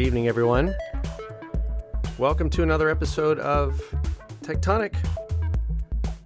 [0.00, 0.74] evening, everyone.
[2.16, 3.82] Welcome to another episode of
[4.42, 4.94] Techtonic.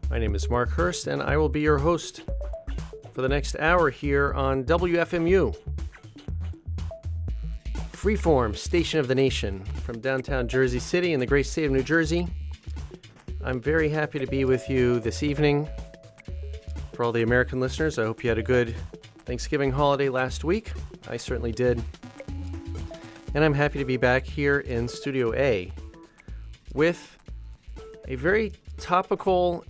[0.09, 2.23] My name is Mark Hurst, and I will be your host
[3.13, 5.57] for the next hour here on WFMU.
[7.93, 11.83] Freeform, Station of the Nation, from downtown Jersey City in the great state of New
[11.83, 12.29] Jersey.
[13.43, 15.69] I'm very happy to be with you this evening.
[16.93, 18.75] For all the American listeners, I hope you had a good
[19.25, 20.73] Thanksgiving holiday last week.
[21.09, 21.83] I certainly did.
[23.35, 25.73] And I'm happy to be back here in Studio A
[26.73, 27.19] with
[28.07, 29.65] a very topical,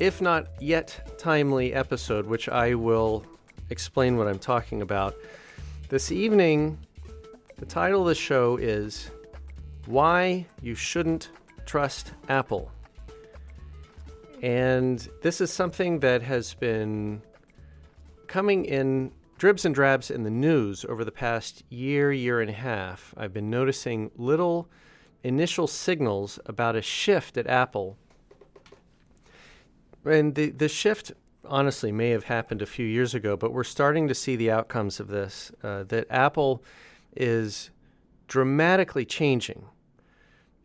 [0.00, 3.22] if not yet timely episode, which I will
[3.68, 5.14] explain what I'm talking about.
[5.90, 6.78] This evening,
[7.58, 9.10] the title of the show is
[9.84, 11.28] Why You Shouldn't
[11.66, 12.72] Trust Apple.
[14.42, 17.20] And this is something that has been
[18.26, 22.54] coming in dribs and drabs in the news over the past year, year and a
[22.54, 23.14] half.
[23.16, 24.68] I've been noticing little
[25.22, 27.96] initial signals about a shift at Apple.
[30.04, 31.12] And the, the shift,
[31.44, 35.00] honestly, may have happened a few years ago, but we're starting to see the outcomes
[35.00, 35.50] of this.
[35.62, 36.62] Uh, that Apple
[37.16, 37.70] is
[38.28, 39.64] dramatically changing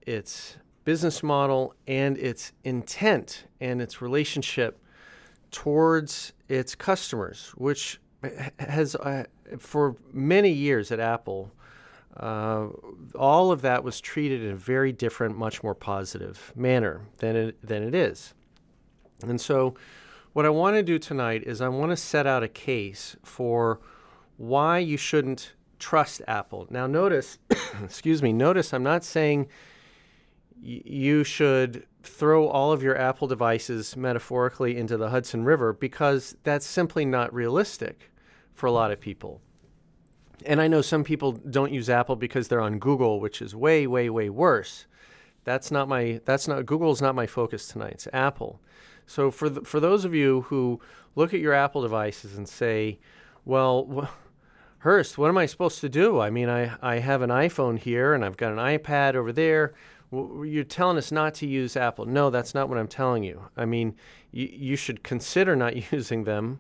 [0.02, 4.84] its business model and its intent and its relationship
[5.52, 8.00] towards its customers, which
[8.60, 9.26] has uh,
[9.58, 11.52] for many years at Apple,
[12.18, 12.68] uh,
[13.16, 17.66] all of that was treated in a very different, much more positive manner than it,
[17.66, 18.34] than it is.
[19.22, 19.76] And so,
[20.34, 23.80] what I want to do tonight is I want to set out a case for
[24.38, 26.68] why you shouldn't trust Apple.
[26.70, 27.40] Now, notice,
[27.84, 29.48] excuse me, notice I'm not saying
[30.62, 36.36] y- you should throw all of your Apple devices metaphorically into the Hudson River because
[36.44, 38.12] that's simply not realistic
[38.54, 39.42] for a lot of people.
[40.46, 43.86] And I know some people don't use Apple because they're on Google, which is way,
[43.88, 44.86] way, way worse.
[45.44, 46.22] That's not my.
[46.26, 47.94] That's not Google's not my focus tonight.
[47.94, 48.62] It's Apple.
[49.06, 50.80] So for the, for those of you who
[51.16, 53.00] look at your Apple devices and say,
[53.44, 54.30] "Well, wh-
[54.80, 56.20] Hurst, what am I supposed to do?
[56.20, 59.74] I mean, I I have an iPhone here and I've got an iPad over there
[60.12, 62.06] you're telling us not to use Apple.
[62.06, 63.44] No, that's not what I'm telling you.
[63.56, 63.96] I mean,
[64.32, 66.60] you, you should consider not using them.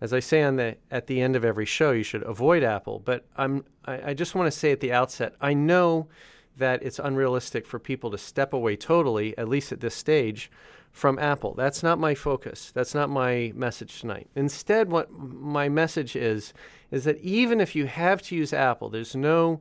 [0.00, 3.00] As I say on the at the end of every show, you should avoid Apple.
[3.04, 6.08] But I'm I, I just want to say at the outset, I know
[6.56, 10.50] that it's unrealistic for people to step away totally, at least at this stage,
[10.90, 11.54] from Apple.
[11.54, 12.70] That's not my focus.
[12.74, 14.28] That's not my message tonight.
[14.34, 16.52] Instead, what my message is
[16.90, 19.60] is that even if you have to use Apple, there's no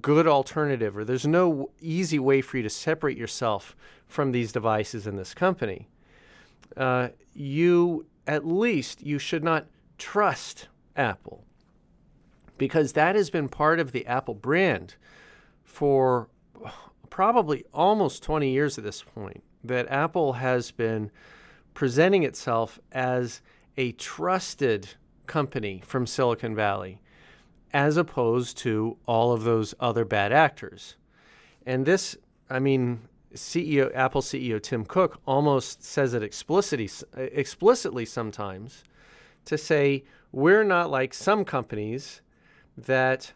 [0.00, 5.06] good alternative or there's no easy way for you to separate yourself from these devices
[5.06, 5.88] in this company,
[6.76, 9.66] uh, you at least you should not
[9.98, 11.44] trust Apple
[12.58, 14.94] because that has been part of the Apple brand
[15.64, 16.28] for
[17.08, 19.42] probably almost 20 years at this point.
[19.64, 21.10] That Apple has been
[21.74, 23.40] presenting itself as
[23.76, 24.90] a trusted
[25.26, 27.00] company from Silicon Valley
[27.72, 30.96] as opposed to all of those other bad actors.
[31.66, 32.16] And this,
[32.48, 38.82] I mean, CEO Apple CEO Tim Cook almost says it explicitly explicitly sometimes
[39.44, 42.22] to say we're not like some companies
[42.76, 43.32] that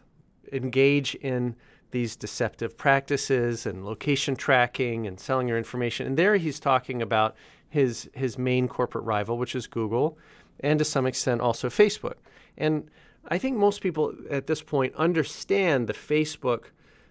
[0.51, 1.55] engage in
[1.91, 6.07] these deceptive practices and location tracking and selling your information.
[6.07, 7.35] And there he's talking about
[7.69, 10.17] his his main corporate rival, which is Google,
[10.59, 12.15] and to some extent also Facebook.
[12.57, 12.89] And
[13.27, 16.65] I think most people at this point understand the Facebook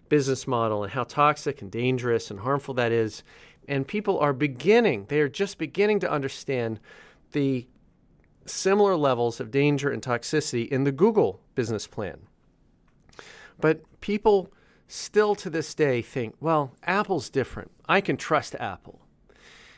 [0.09, 3.23] business model and how toxic and dangerous and harmful that is.
[3.67, 6.79] And people are beginning, they are just beginning to understand
[7.33, 7.67] the
[8.47, 12.21] similar levels of danger and toxicity in the Google business plan.
[13.59, 14.53] But people
[14.87, 17.71] still to this day think, well, Apple's different.
[17.89, 19.01] I can trust Apple.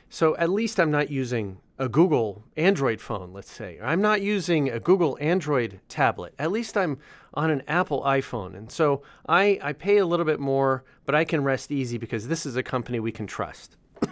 [0.08, 3.78] So at least I'm not using a Google Android phone, let's say.
[3.82, 6.34] I'm not using a Google Android tablet.
[6.38, 6.98] At least I'm
[7.34, 8.56] on an Apple iPhone.
[8.56, 12.28] And so I, I pay a little bit more, but I can rest easy because
[12.28, 13.76] this is a company we can trust.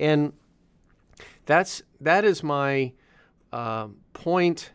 [0.00, 0.32] and
[1.44, 2.92] that's that is my
[3.52, 4.72] uh, point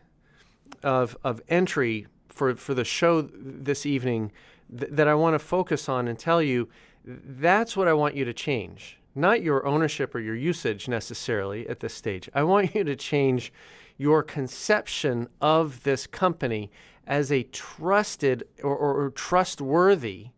[0.82, 4.32] of, of entry for, for the show this evening
[4.76, 6.68] th- that I want to focus on and tell you
[7.04, 11.80] that's what I want you to change not your ownership or your usage necessarily at
[11.80, 12.28] this stage.
[12.34, 13.52] I want you to change
[13.98, 16.70] your conception of this company
[17.06, 20.28] as a trusted or, or, or trustworthy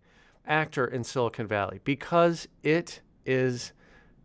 [0.47, 3.73] actor in Silicon Valley because it is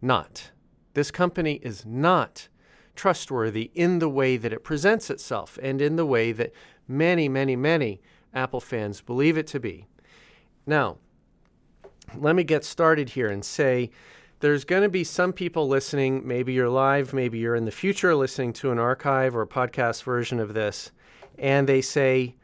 [0.02, 0.52] not.
[0.94, 2.48] This company is not
[2.96, 6.52] trustworthy in the way that it presents itself and in the way that
[6.88, 8.02] many, many, many
[8.34, 9.88] Apple fans believe it to be.
[10.66, 10.98] Now,
[12.18, 13.92] let me get started here and say
[14.40, 16.26] there's going to be some people listening.
[16.26, 20.04] Maybe you're live, maybe you're in the future listening to an archive or a podcast
[20.04, 20.92] version of this,
[21.38, 22.36] and they say,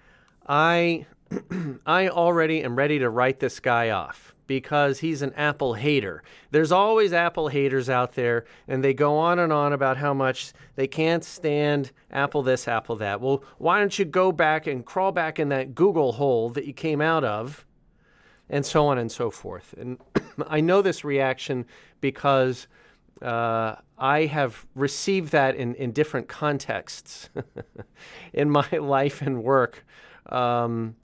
[0.47, 1.05] I,
[1.85, 6.23] I already am ready to write this guy off because he's an Apple hater.
[6.51, 10.53] There's always Apple haters out there, and they go on and on about how much
[10.75, 13.21] they can't stand Apple this, Apple that.
[13.21, 16.73] Well, why don't you go back and crawl back in that Google hole that you
[16.73, 17.65] came out of?
[18.49, 19.73] And so on and so forth.
[19.77, 19.97] And
[20.47, 21.65] I know this reaction
[21.99, 22.67] because
[23.21, 27.29] uh, I have received that in, in different contexts
[28.33, 29.85] in my life and work.
[30.27, 30.95] Um,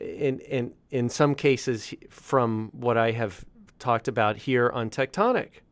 [0.00, 3.44] in, in, in some cases, from what I have
[3.78, 5.62] talked about here on Techtonic,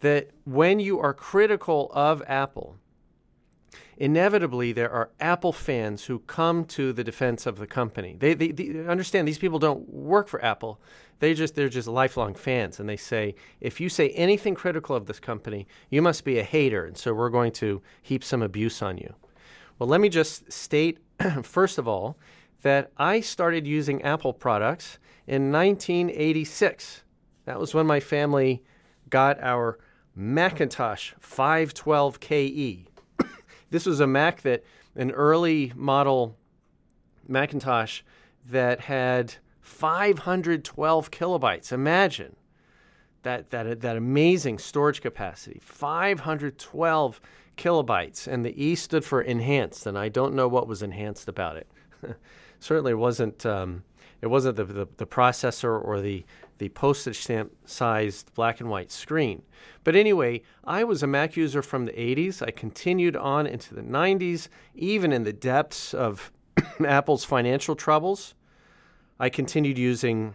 [0.00, 2.76] that when you are critical of Apple,
[4.00, 8.16] inevitably there are Apple fans who come to the defense of the company.
[8.18, 10.80] They, they, they, understand these people don't work for Apple.
[11.20, 15.04] They just they're just lifelong fans, and they say if you say anything critical of
[15.04, 18.80] this company, you must be a hater, and so we're going to heap some abuse
[18.80, 19.14] on you.
[19.78, 20.98] Well, let me just state
[21.42, 22.16] first of all
[22.62, 27.04] that I started using Apple products in 1986.
[27.44, 28.62] That was when my family
[29.10, 29.78] got our
[30.14, 32.86] Macintosh 512KE.
[33.70, 34.64] This was a Mac that
[34.96, 36.36] an early model
[37.28, 38.02] Macintosh
[38.48, 41.72] that had 512 kilobytes.
[41.72, 42.36] Imagine
[43.22, 47.20] that that that amazing storage capacity, 512
[47.56, 51.56] kilobytes, and the E stood for enhanced, and I don't know what was enhanced about
[51.56, 51.68] it.
[52.60, 53.84] Certainly, wasn't um,
[54.20, 56.24] it wasn't the, the, the processor or the
[56.60, 59.42] the postage stamp sized black and white screen.
[59.82, 62.46] But anyway, I was a Mac user from the 80s.
[62.46, 66.30] I continued on into the 90s, even in the depths of
[66.84, 68.34] Apple's financial troubles.
[69.18, 70.34] I continued using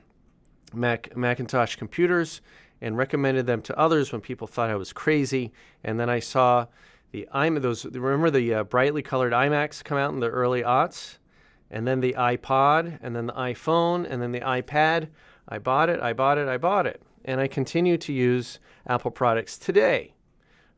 [0.74, 2.42] Mac Macintosh computers
[2.82, 5.54] and recommended them to others when people thought I was crazy.
[5.84, 6.66] And then I saw
[7.12, 11.20] the iMac, those remember the uh, brightly colored iMacs come out in the early aughts,
[11.70, 15.10] and then the iPod, and then the iPhone, and then the iPad.
[15.48, 17.02] I bought it, I bought it, I bought it.
[17.24, 20.14] And I continue to use Apple products today.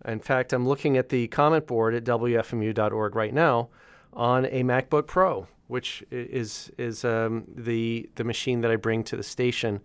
[0.06, 3.70] In fact, I'm looking at the comment board at WFMU.org right now
[4.14, 9.18] on a MacBook Pro, which is, is um, the, the machine that I bring to
[9.18, 9.82] the station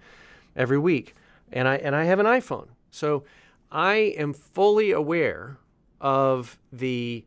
[0.55, 1.15] every week.
[1.53, 2.69] And I, and I have an iPhone.
[2.91, 3.25] So
[3.71, 5.59] I am fully aware
[6.01, 7.25] of the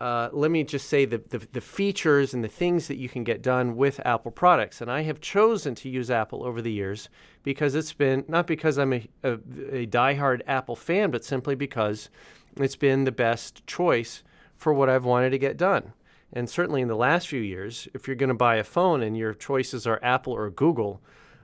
[0.00, 3.24] uh, let me just say the, the, the, features and the things that you can
[3.24, 4.80] get done with Apple products.
[4.80, 7.08] And I have chosen to use Apple over the years
[7.42, 12.10] because it's been, not because I'm a, a, a diehard Apple fan, but simply because
[12.56, 14.22] it's been the best choice
[14.56, 15.92] for what I've wanted to get done.
[16.32, 19.16] And certainly in the last few years, if you're going to buy a phone and
[19.16, 21.00] your choices are Apple or Google,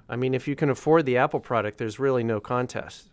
[0.09, 3.09] I mean, if you can afford the Apple product, there's really no contest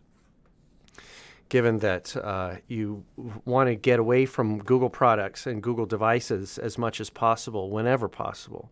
[1.52, 3.04] given that uh, you
[3.44, 8.08] want to get away from Google products and Google devices as much as possible, whenever
[8.08, 8.72] possible.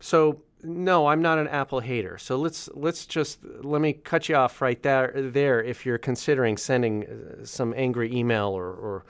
[0.00, 2.18] So no, I'm not an Apple hater.
[2.18, 5.12] So let's let's just let me cut you off right there.
[5.16, 9.04] There, if you're considering sending uh, some angry email or or,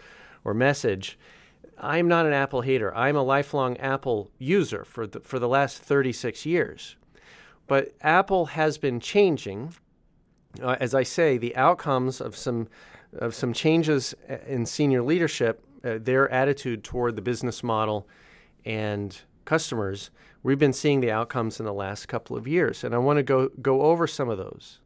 [0.44, 1.18] or message.
[1.76, 2.94] I'm not an Apple hater.
[2.94, 6.94] I'm a lifelong Apple user for the, for the last 36 years.
[7.66, 9.74] But Apple has been changing
[10.62, 12.68] uh, as I say, the outcomes of some
[13.18, 14.14] of some changes
[14.46, 18.08] in senior leadership, uh, their attitude toward the business model
[18.64, 20.10] and customers,
[20.42, 23.22] we've been seeing the outcomes in the last couple of years, and I want to
[23.22, 24.80] go go over some of those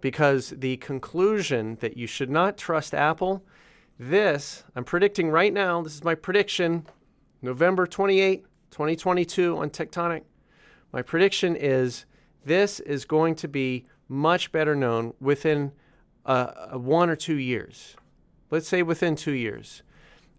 [0.00, 3.42] because the conclusion that you should not trust Apple,
[3.98, 5.82] this I'm predicting right now.
[5.82, 6.86] This is my prediction,
[7.42, 10.22] November 28, 2022 on Techtonic.
[10.92, 12.06] My prediction is
[12.44, 15.72] this is going to be much better known within
[16.26, 17.96] uh, one or two years.
[18.50, 19.82] Let's say within two years.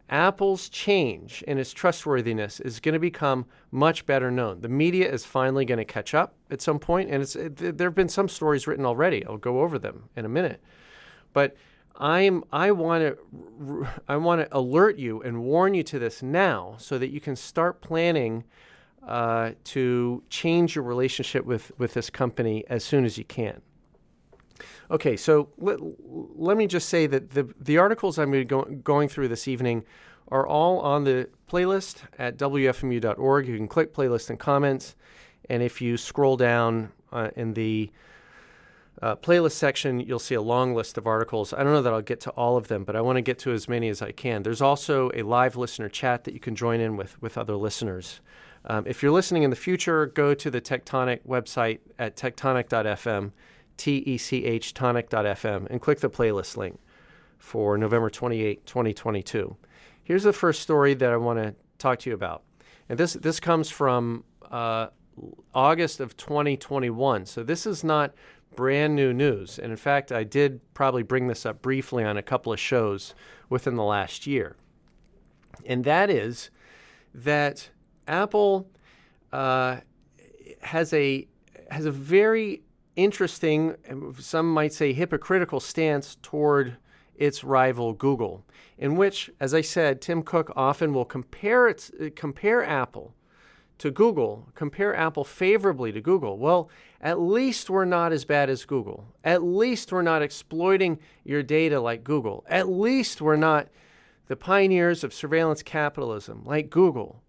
[0.10, 4.60] Apple's change in its trustworthiness is going to become much better known.
[4.60, 7.88] The media is finally going to catch up at some point, and it's, it, there
[7.88, 9.26] have been some stories written already.
[9.26, 10.62] I'll go over them in a minute.
[11.32, 11.56] But
[11.96, 16.76] I'm, I want to I want to alert you and warn you to this now
[16.78, 18.44] so that you can start planning
[19.08, 23.62] uh, to change your relationship with, with this company as soon as you can.
[24.92, 29.10] Okay, so let, let me just say that the, the articles I'm going, go, going
[29.10, 29.84] through this evening
[30.28, 33.48] are all on the playlist at WFMU.org.
[33.48, 34.96] You can click playlist and comments.
[35.50, 37.92] And if you scroll down uh, in the
[39.02, 41.54] uh, playlist section, you'll see a long list of articles.
[41.54, 43.40] I don't know that I'll get to all of them, but I want to get
[43.40, 44.44] to as many as I can.
[44.44, 48.22] There's also a live listener chat that you can join in with with other listeners.
[48.66, 53.32] Um, if you're listening in the future, go to the Techtonic website at techtonic.fm,
[53.78, 56.80] T E C H tonic.fm, and click the playlist link
[57.38, 59.56] for November 28, 2022.
[60.04, 62.44] Here's the first story that I want to talk to you about.
[62.88, 64.88] And this, this comes from uh,
[65.54, 67.26] August of 2021.
[67.26, 68.14] So this is not
[68.56, 69.58] brand new news.
[69.58, 73.16] And in fact, I did probably bring this up briefly on a couple of shows
[73.50, 74.56] within the last year.
[75.66, 76.50] And that is
[77.14, 77.70] that
[78.08, 78.70] Apple
[79.32, 79.78] uh,
[80.62, 81.28] has a
[81.70, 82.62] has a very
[82.96, 83.76] interesting,
[84.20, 86.78] some might say hypocritical stance toward
[87.16, 88.44] its rival Google,
[88.78, 93.14] in which, as I said, Tim Cook often will compare its, compare Apple
[93.78, 96.38] to Google, compare Apple favorably to Google.
[96.38, 99.06] Well, at least we're not as bad as Google.
[99.24, 102.46] At least we're not exploiting your data like Google.
[102.48, 103.70] At least we're not
[104.28, 107.24] the pioneers of surveillance capitalism like Google.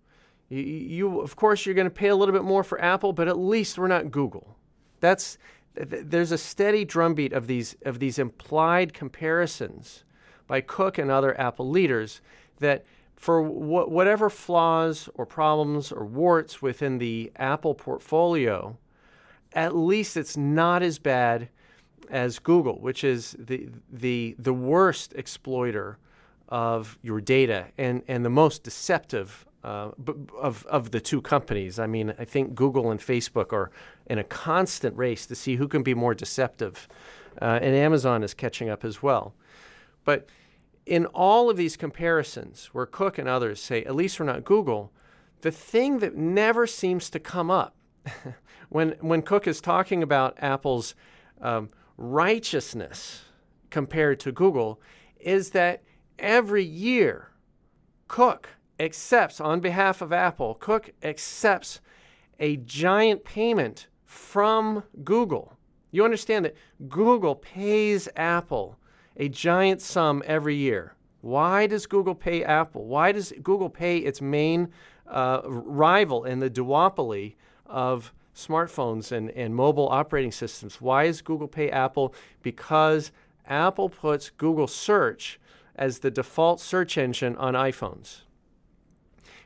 [0.53, 3.39] You, of course, you're going to pay a little bit more for Apple, but at
[3.39, 4.57] least we're not Google.
[5.01, 5.39] That's
[5.75, 10.05] there's a steady drumbeat of these of these implied comparisons
[10.47, 12.21] by Cook and other Apple leaders
[12.59, 12.85] that
[13.17, 18.77] for wh- whatever flaws or problems or warts within the Apple portfolio,
[19.55, 21.49] at least it's not as bad
[22.11, 25.97] as Google, which is the the the worst exploiter
[26.51, 29.91] of your data and and the most deceptive uh,
[30.39, 31.79] of of the two companies.
[31.79, 33.71] I mean, I think Google and Facebook are
[34.07, 36.89] in a constant race to see who can be more deceptive,
[37.41, 39.35] uh, and Amazon is catching up as well.
[40.05, 40.29] But
[40.85, 44.93] in all of these comparisons, where Cook and others say, at least we're not Google,
[45.43, 47.77] the thing that never seems to come up
[48.69, 50.95] when, when Cook is talking about Apple's
[51.41, 53.23] um, righteousness
[53.71, 54.81] compared to Google
[55.21, 55.83] is that
[56.19, 57.29] every year,
[58.09, 58.49] Cook
[58.79, 61.81] accepts, on behalf of Apple, Cook accepts
[62.39, 65.57] a giant payment from Google.
[65.91, 66.57] You understand that
[66.89, 68.79] Google pays Apple
[69.17, 70.95] a giant sum every year.
[71.21, 72.87] Why does Google pay Apple?
[72.87, 74.69] Why does Google pay its main
[75.07, 77.37] uh, rival in the duopoly
[77.67, 80.81] of smartphones and, and mobile operating systems?
[80.81, 82.15] Why does Google pay Apple?
[82.43, 83.13] Because
[83.47, 85.39] Apple puts Google Search
[85.77, 88.23] as the default search engine on iPhones.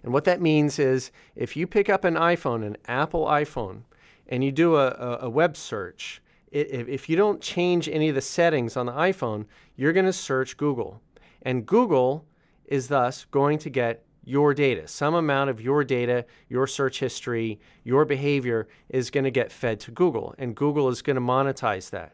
[0.06, 3.82] And what that means is if you pick up an iPhone, an Apple iPhone,
[4.28, 6.22] and you do a, a, web search,
[6.52, 10.12] if, if you don't change any of the settings on the iPhone, you're going to
[10.12, 11.02] search Google.
[11.42, 12.24] And Google
[12.66, 14.86] is thus going to get your data.
[14.86, 19.80] Some amount of your data, your search history, your behavior is going to get fed
[19.80, 22.12] to Google, and Google is going to monetize that.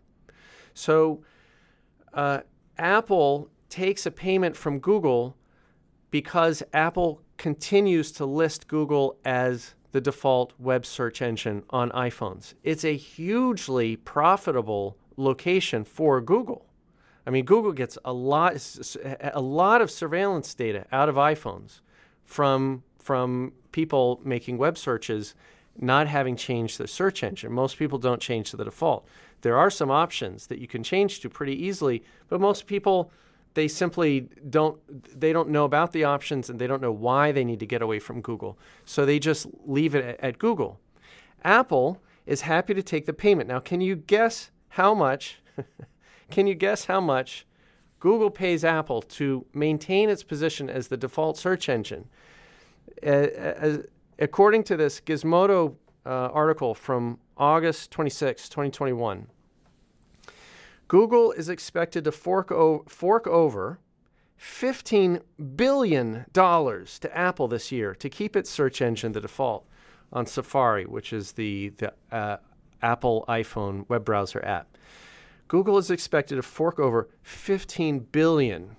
[0.73, 1.25] So
[2.15, 2.41] uh,
[2.79, 5.37] Apple takes a payment from Google
[6.11, 12.55] because Apple continues to list Google as the default web search engine on iPhones.
[12.63, 16.65] It's a hugely profitable location for Google.
[17.27, 18.55] I mean, Google gets a lot,
[19.35, 21.81] a lot of surveillance data out of iPhones
[22.25, 25.35] from from people making web searches,
[25.77, 27.53] not having changed the search engine.
[27.53, 29.05] Most people don't change to the default.
[29.41, 33.11] There are some options that you can change to pretty easily, but most people
[33.55, 34.79] they simply don't
[35.21, 37.83] they don't know about the options and they don't know why they need to get
[37.83, 38.59] away from Google.
[38.85, 40.81] So they just leave it at, at Google.
[41.45, 43.49] Apple is happy to take the payment.
[43.49, 45.43] Now, can you guess how much
[46.31, 47.47] can you guess how much
[48.01, 52.09] Google pays Apple to maintain its position as the default search engine?
[53.07, 53.79] Uh,
[54.19, 59.27] according to this Gizmodo uh, article from August 26, 2021,
[60.93, 63.79] Google is expected to fork, o- fork over
[64.39, 65.23] $15
[65.57, 69.67] billion to Apple this year to keep its search engine the default
[70.13, 72.37] on Safari, which is the, the uh,
[72.83, 74.77] Apple iPhone web browser app.
[75.49, 78.77] Google is expected to fork over 15 billion,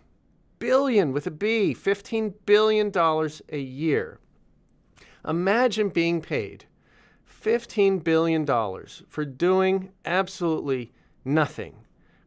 [0.59, 4.19] billion with a B, 15 billion dollars a year.
[5.27, 6.65] Imagine being paid
[7.25, 10.91] 15 billion dollars for doing absolutely
[11.25, 11.82] nothing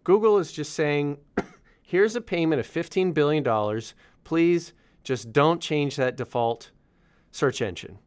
[0.06, 1.18] Google is just saying,
[1.82, 3.82] here's a payment of $15 billion.
[4.22, 4.72] Please
[5.02, 6.70] just don't change that default
[7.32, 7.98] search engine.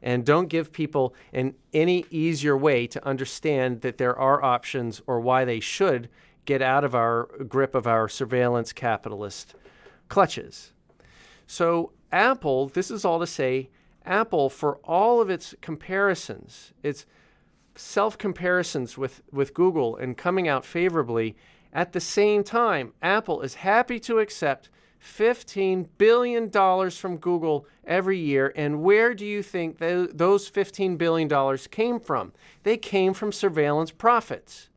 [0.00, 5.20] And don't give people an any easier way to understand that there are options or
[5.20, 6.08] why they should
[6.46, 9.54] get out of our grip of our surveillance capitalist
[10.08, 10.72] clutches.
[11.46, 13.68] So, Apple, this is all to say,
[14.06, 17.04] Apple, for all of its comparisons, its
[17.76, 21.36] self comparisons with, with Google and coming out favorably.
[21.72, 24.68] At the same time, Apple is happy to accept
[25.04, 28.52] $15 billion from Google every year.
[28.56, 32.32] And where do you think th- those $15 billion came from?
[32.62, 34.70] They came from surveillance profits.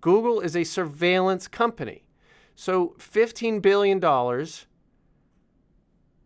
[0.00, 2.04] Google is a surveillance company.
[2.54, 4.00] So $15 billion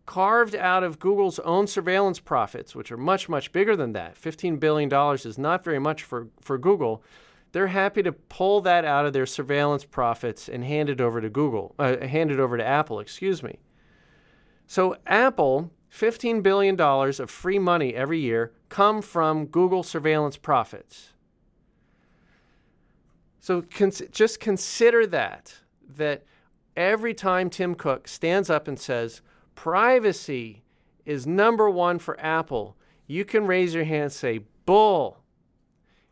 [0.07, 4.19] carved out of Google's own surveillance profits, which are much, much bigger than that.
[4.19, 7.03] $15 billion is not very much for, for Google.
[7.51, 11.29] They're happy to pull that out of their surveillance profits and hand it over to
[11.29, 13.59] Google, uh, hand it over to Apple, excuse me.
[14.65, 21.09] So Apple, $15 billion of free money every year come from Google surveillance profits.
[23.41, 25.53] So cons- just consider that,
[25.97, 26.23] that
[26.77, 29.21] every time Tim Cook stands up and says,
[29.57, 30.61] privacy
[31.03, 35.17] is number one for Apple, you can raise your hand and say, Bull.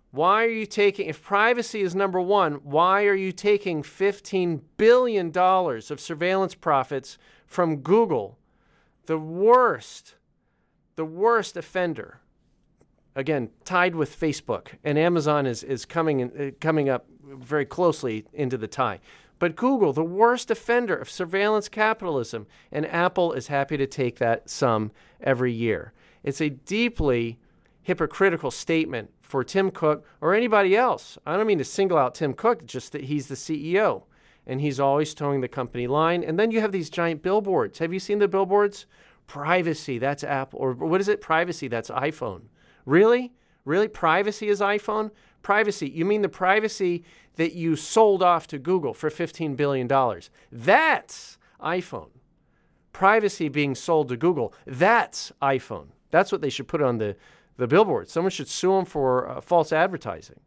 [0.10, 5.32] Why are you taking, if privacy is number one, why are you taking $15 billion
[5.38, 8.40] of surveillance profits from Google,
[9.06, 10.16] the worst,
[10.96, 12.22] the worst offender?
[13.16, 18.26] Again, tied with Facebook, and Amazon is, is coming, in, uh, coming up very closely
[18.34, 19.00] into the tie.
[19.38, 24.50] But Google, the worst offender of surveillance capitalism, and Apple is happy to take that
[24.50, 25.94] sum every year.
[26.24, 27.38] It's a deeply
[27.82, 31.18] hypocritical statement for Tim Cook or anybody else.
[31.26, 34.04] I don't mean to single out Tim Cook, just that he's the CEO
[34.48, 36.24] and he's always towing the company line.
[36.24, 37.80] And then you have these giant billboards.
[37.80, 38.86] Have you seen the billboards?
[39.28, 40.60] Privacy, that's Apple.
[40.60, 41.22] Or what is it?
[41.22, 42.44] Privacy, that's iPhone.
[42.86, 43.34] Really?
[43.66, 43.88] Really?
[43.88, 45.10] Privacy is iPhone?
[45.42, 45.90] Privacy.
[45.90, 47.04] You mean the privacy
[47.36, 49.88] that you sold off to Google for $15 billion.
[50.52, 52.10] That's iPhone.
[52.94, 54.54] Privacy being sold to Google.
[54.66, 55.88] That's iPhone.
[56.12, 57.16] That's what they should put on the,
[57.58, 58.10] the billboard.
[58.10, 60.40] Someone should sue them for uh, false advertising.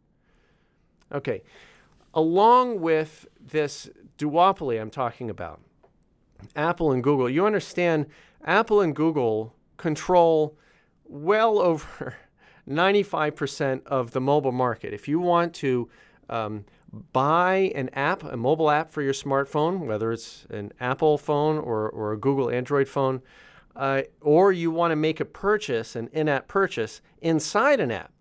[1.11, 1.43] Okay.
[2.13, 5.61] Along with this duopoly I'm talking about,
[6.55, 8.07] Apple and Google, you understand
[8.43, 10.57] Apple and Google control
[11.05, 12.15] well over
[12.69, 14.93] 95% of the mobile market.
[14.93, 15.89] If you want to
[16.29, 21.57] um, buy an app, a mobile app for your smartphone, whether it's an Apple phone
[21.57, 23.21] or, or a Google Android phone,
[23.75, 28.11] uh, or you want to make a purchase, an in app purchase inside an app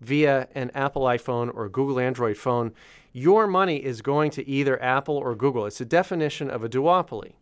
[0.00, 2.72] via an Apple iPhone or Google Android phone,
[3.12, 5.66] your money is going to either Apple or Google.
[5.66, 7.34] It's a definition of a duopoly.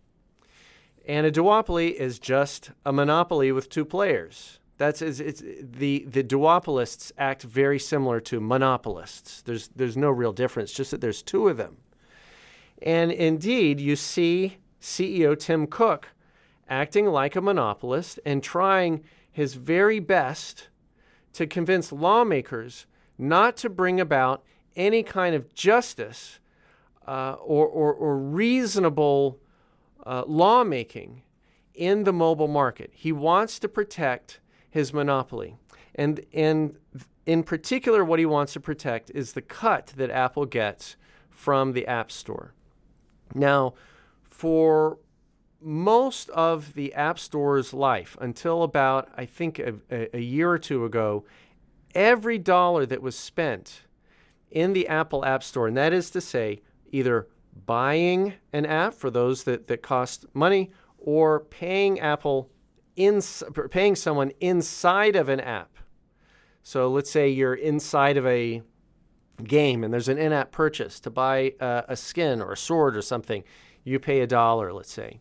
[1.06, 4.60] And a duopoly is just a monopoly with two players.
[4.78, 9.42] That's it's, it's, the the duopolists act very similar to monopolists.
[9.42, 11.76] There's there's no real difference, just that there's two of them.
[12.80, 16.08] And indeed, you see CEO Tim Cook
[16.68, 20.68] acting like a monopolist and trying his very best
[21.34, 22.86] to convince lawmakers
[23.18, 24.42] not to bring about
[24.74, 26.40] any kind of justice
[27.06, 29.40] uh, or, or, or, reasonable
[30.06, 31.22] uh, lawmaking
[31.74, 32.90] in the mobile market.
[32.94, 34.38] He wants to protect
[34.72, 35.54] his monopoly.
[35.94, 36.76] And, and
[37.26, 40.96] in particular, what he wants to protect is the cut that Apple gets
[41.30, 42.54] from the App Store.
[43.34, 43.74] Now,
[44.24, 44.98] for
[45.60, 49.74] most of the App Store's life, until about, I think, a,
[50.16, 51.24] a, year or two ago,
[51.94, 53.82] every dollar that was spent
[54.50, 57.28] in the Apple App Store, and that is to say, either
[57.66, 62.50] buying an app for those that, that cost money or paying Apple
[62.96, 63.22] in,
[63.70, 65.78] paying someone inside of an app.
[66.62, 68.62] So let's say you're inside of a
[69.42, 72.96] game and there's an in app purchase to buy a, a skin or a sword
[72.96, 73.42] or something.
[73.84, 75.20] You pay a dollar, let's say.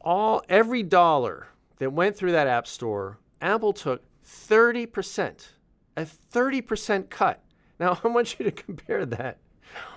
[0.00, 5.48] All every dollar that went through that app store, Apple took 30%,
[5.96, 7.42] a 30% cut.
[7.78, 9.38] Now, I want you to compare that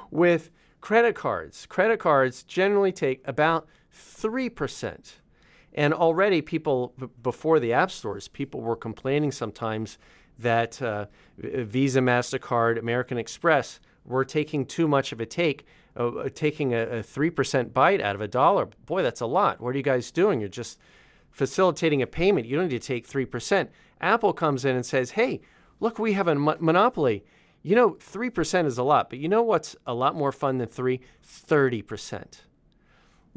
[0.09, 0.49] with
[0.81, 1.65] credit cards.
[1.65, 5.11] Credit cards generally take about 3%.
[5.73, 9.97] And already, people b- before the app stores, people were complaining sometimes
[10.39, 16.73] that uh, Visa, Mastercard, American Express were taking too much of a take, uh, taking
[16.73, 18.67] a three percent bite out of a dollar.
[18.85, 19.59] Boy, that's a lot.
[19.59, 20.39] What are you guys doing?
[20.39, 20.79] You're just
[21.31, 22.47] facilitating a payment.
[22.47, 23.69] You don't need to take three percent.
[23.99, 25.41] Apple comes in and says, "Hey,
[25.79, 27.23] look, we have a mo- monopoly."
[27.63, 30.69] You know, 3% is a lot, but you know what's a lot more fun than
[30.69, 31.01] 3?
[31.21, 32.41] 30%.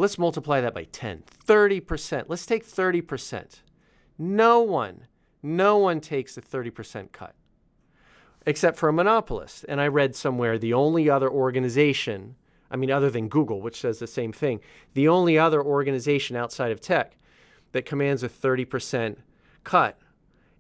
[0.01, 1.25] Let's multiply that by 10.
[1.47, 2.25] 30%.
[2.27, 3.61] Let's take 30%.
[4.17, 5.07] No one,
[5.43, 7.35] no one takes a 30% cut
[8.47, 9.67] except for a monopolist.
[9.69, 12.37] And I read somewhere the only other organization,
[12.71, 14.61] I mean, other than Google, which says the same thing,
[14.95, 17.19] the only other organization outside of tech
[17.73, 19.19] that commands a 30%
[19.65, 19.99] cut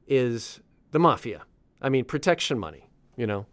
[0.07, 1.45] is the mafia.
[1.81, 2.91] I mean, protection money.
[3.17, 3.47] you know.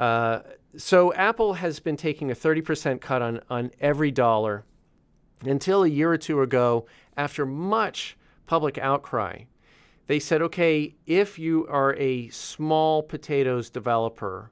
[0.00, 0.40] Uh,
[0.76, 4.64] so Apple has been taking a 30% cut on, on every dollar
[5.42, 9.44] until a year or two ago, after much public outcry.
[10.06, 14.50] They said, okay, if you are a small potatoes developer,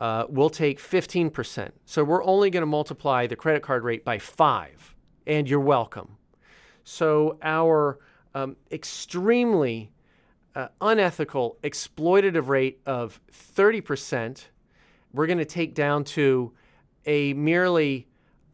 [0.00, 1.70] uh, we'll take 15%.
[1.84, 4.94] So we're only going to multiply the credit card rate by five,
[5.26, 6.16] and you're welcome.
[6.82, 8.00] So our
[8.34, 9.92] um, extremely
[10.56, 14.46] uh, unethical, exploitative rate of 30%,
[15.12, 16.52] we're going to take down to
[17.06, 18.08] a merely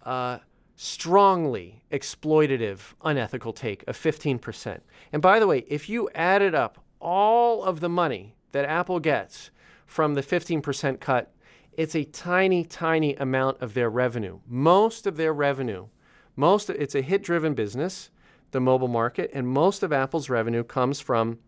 [0.05, 0.39] uh,
[0.83, 4.81] strongly exploitative, unethical take of 15%.
[5.13, 9.51] And by the way, if you added up all of the money that Apple gets
[9.85, 11.35] from the 15% cut,
[11.75, 14.41] it's a tiny, tiny amount of their revenue.
[14.49, 15.89] Most of their revenue,
[16.35, 18.09] most it's a hit-driven business,
[18.53, 21.41] the mobile market, and most of Apple's revenue comes from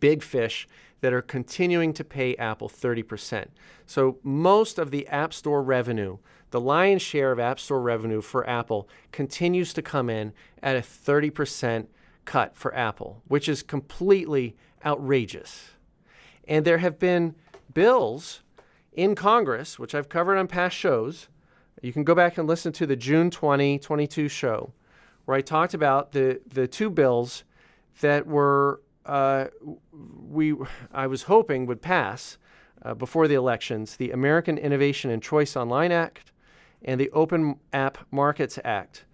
[0.00, 0.66] big fish
[1.00, 3.46] that are continuing to pay Apple 30%.
[3.86, 6.18] So most of the App Store revenue,
[6.50, 10.32] the lion's share of App Store revenue for Apple continues to come in
[10.62, 11.86] at a 30%
[12.24, 15.70] cut for Apple, which is completely outrageous.
[16.48, 17.34] And there have been
[17.72, 18.42] bills
[18.92, 21.28] in Congress, which I've covered on past shows.
[21.82, 24.72] You can go back and listen to the June 2022 show,
[25.24, 27.44] where I talked about the, the two bills
[28.00, 29.46] that were uh,
[30.28, 30.54] we
[30.92, 32.38] I was hoping would pass
[32.82, 36.32] uh, before the elections: the American Innovation and Choice Online Act
[36.82, 39.04] and the Open App Markets Act.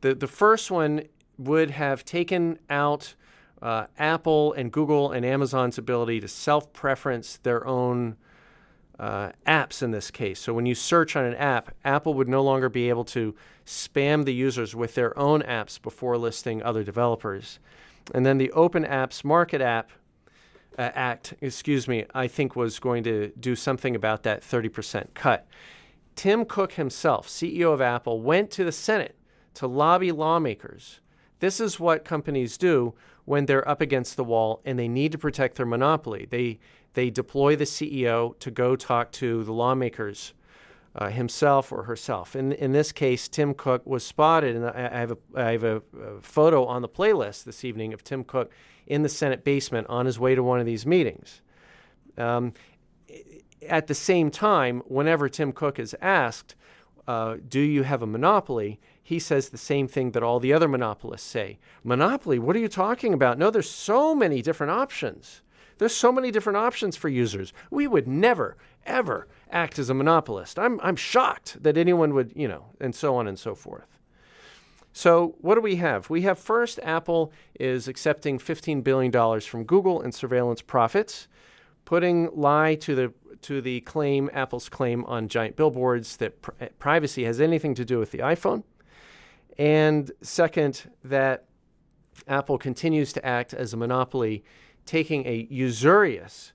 [0.00, 1.02] The the first one
[1.36, 3.14] would have taken out
[3.60, 8.16] uh, Apple and Google and Amazon's ability to self-preference their own
[8.98, 10.38] uh, apps in this case.
[10.38, 13.34] So when you search on an app, Apple would no longer be able to
[13.66, 17.58] spam the users with their own apps before listing other developers.
[18.12, 19.90] And then the Open Apps Market App
[20.78, 25.46] uh, Act, excuse me, I think was going to do something about that 30% cut.
[26.16, 29.16] Tim Cook himself, CEO of Apple, went to the Senate
[29.54, 31.00] to lobby lawmakers.
[31.40, 35.18] This is what companies do when they're up against the wall and they need to
[35.18, 36.26] protect their monopoly.
[36.28, 36.58] They
[36.94, 40.32] they deploy the CEO to go talk to the lawmakers
[40.94, 42.36] uh, himself or herself.
[42.36, 45.64] In, in this case, Tim Cook was spotted, and I, I have, a, I have
[45.64, 48.52] a, a, photo on the playlist this evening of Tim Cook
[48.86, 51.40] in the Senate basement on his way to one of these meetings.
[52.16, 52.52] Um,
[53.68, 56.54] at the same time, whenever Tim Cook is asked,
[57.08, 58.78] uh, Do you have a monopoly?
[59.04, 62.68] he says the same thing that all the other monopolists say Monopoly, what are you
[62.68, 63.38] talking about?
[63.38, 65.42] No, there's so many different options.
[65.76, 67.52] There's so many different options for users.
[67.70, 70.58] We would never, ever act as a monopolist.
[70.58, 73.98] I'm, I'm shocked that anyone would, you know, and so on and so forth.
[74.92, 76.08] So, what do we have?
[76.08, 81.26] We have first, Apple is accepting $15 billion from Google in surveillance profits,
[81.84, 86.68] putting lie to the to the claim, Apple's claim on giant billboards that pr- eh,
[86.78, 88.62] privacy has anything to do with the iPhone.
[89.58, 91.44] And second, that
[92.26, 94.44] Apple continues to act as a monopoly
[94.86, 96.53] taking a usurious,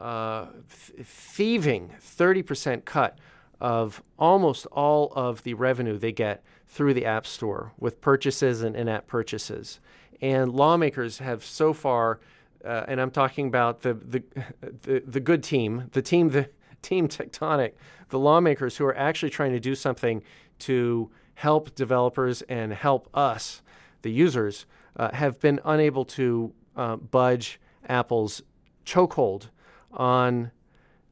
[0.00, 3.18] uh, thieving 30% cut
[3.60, 8.74] of almost all of the revenue they get through the App Store with purchases and
[8.74, 9.80] in app purchases.
[10.22, 12.20] And lawmakers have so far,
[12.64, 14.22] uh, and I'm talking about the, the,
[14.82, 16.48] the, the good team, the team, the
[16.82, 17.72] team Techtonic,
[18.08, 20.22] the lawmakers who are actually trying to do something
[20.60, 23.62] to help developers and help us,
[24.02, 24.64] the users,
[24.96, 28.42] uh, have been unable to uh, budge Apple's
[28.86, 29.48] chokehold
[29.92, 30.50] on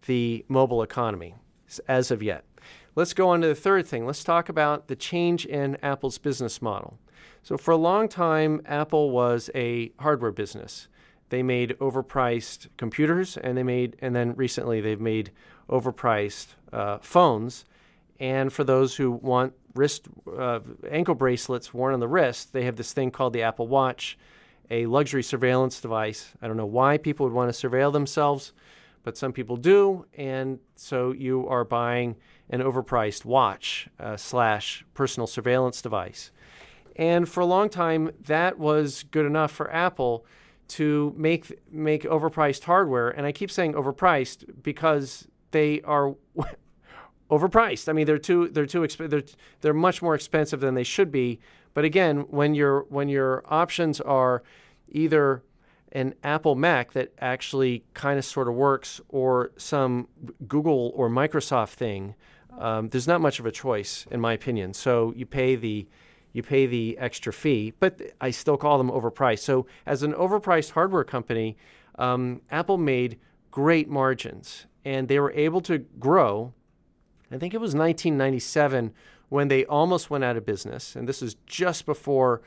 [0.07, 1.35] the mobile economy
[1.87, 2.45] as of yet.
[2.95, 4.07] Let's go on to the third thing.
[4.07, 6.99] Let's talk about the change in Apple's business model.
[7.43, 10.89] So, for a long time, Apple was a hardware business.
[11.29, 15.31] They made overpriced computers, and they made, and then recently they've made
[15.69, 17.65] overpriced uh, phones.
[18.19, 20.61] And for those who want wrist uh,
[20.91, 24.19] ankle bracelets worn on the wrist, they have this thing called the Apple Watch
[24.71, 26.33] a luxury surveillance device.
[26.43, 28.53] I don't know why people would want to surveil themselves,
[29.03, 30.05] but some people do.
[30.17, 32.17] And so you are buying
[32.51, 36.31] an overpriced watch uh, slash personal surveillance device.
[36.97, 40.27] And for a long time, that was good enough for Apple
[40.69, 43.09] to make make overpriced hardware.
[43.09, 46.15] And I keep saying overpriced because they are
[47.31, 47.89] overpriced.
[47.89, 49.23] I mean, they're too they're too exp- they're
[49.61, 51.39] they're much more expensive than they should be
[51.79, 54.43] but again, when your when your options are
[54.89, 55.45] either
[55.93, 60.09] an Apple Mac that actually kind of sort of works, or some
[60.49, 62.17] Google or Microsoft thing,
[62.59, 64.75] um, there's not much of a choice, in my opinion.
[64.75, 65.87] So you pay the
[66.33, 69.45] you pay the extra fee, but I still call them overpriced.
[69.45, 71.57] So as an overpriced hardware company,
[71.97, 73.21] um, Apple made
[73.53, 74.67] great margins.
[74.85, 76.55] And they were able to grow.
[77.31, 78.93] I think it was 1997
[79.29, 80.97] when they almost went out of business.
[80.97, 82.43] And this is just before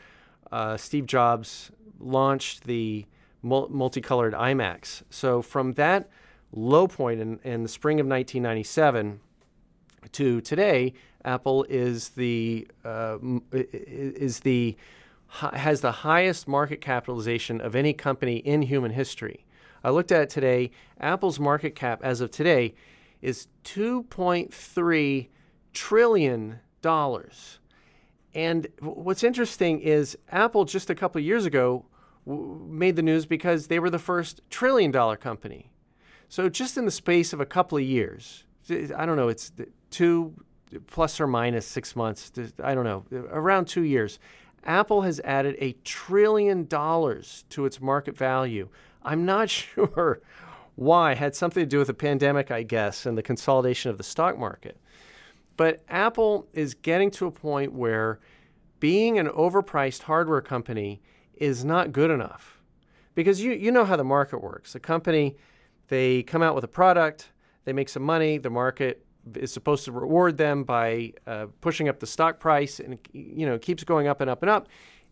[0.52, 3.06] uh, Steve Jobs launched the
[3.42, 5.04] mul- multicolored iMacs.
[5.10, 6.10] So from that
[6.52, 9.20] low point in, in the spring of 1997
[10.14, 13.18] to today, Apple is the uh,
[13.52, 14.76] is the
[15.30, 19.46] has the highest market capitalization of any company in human history.
[19.84, 20.72] I looked at it today.
[21.00, 22.74] Apple's market cap as of today
[23.22, 25.28] is 2.3
[25.74, 27.60] trillion dollars.
[28.34, 31.86] And what's interesting is Apple just a couple of years ago
[32.26, 35.72] w- made the news because they were the first trillion dollar company.
[36.30, 39.52] So just in the space of a couple of years, I don't know, it's
[39.90, 40.34] two
[40.88, 42.32] plus or minus six months,
[42.64, 44.20] I don't know, around two years,
[44.64, 48.70] Apple has added a trillion dollars to its market value.
[49.04, 50.22] I'm not sure
[50.76, 51.14] why.
[51.14, 54.04] It had something to do with the pandemic, I guess, and the consolidation of the
[54.04, 54.78] stock market.
[55.62, 58.20] But Apple is getting to a point where
[58.80, 61.04] being an overpriced hardware company
[61.36, 62.64] is not good enough.
[63.14, 64.74] Because you, you know how the market works.
[64.74, 65.38] The company,
[65.90, 67.32] they come out with a product,
[67.66, 72.00] they make some money, the market is supposed to reward them by uh, pushing up
[72.00, 74.68] the stock price, and you know keeps going up and up and up.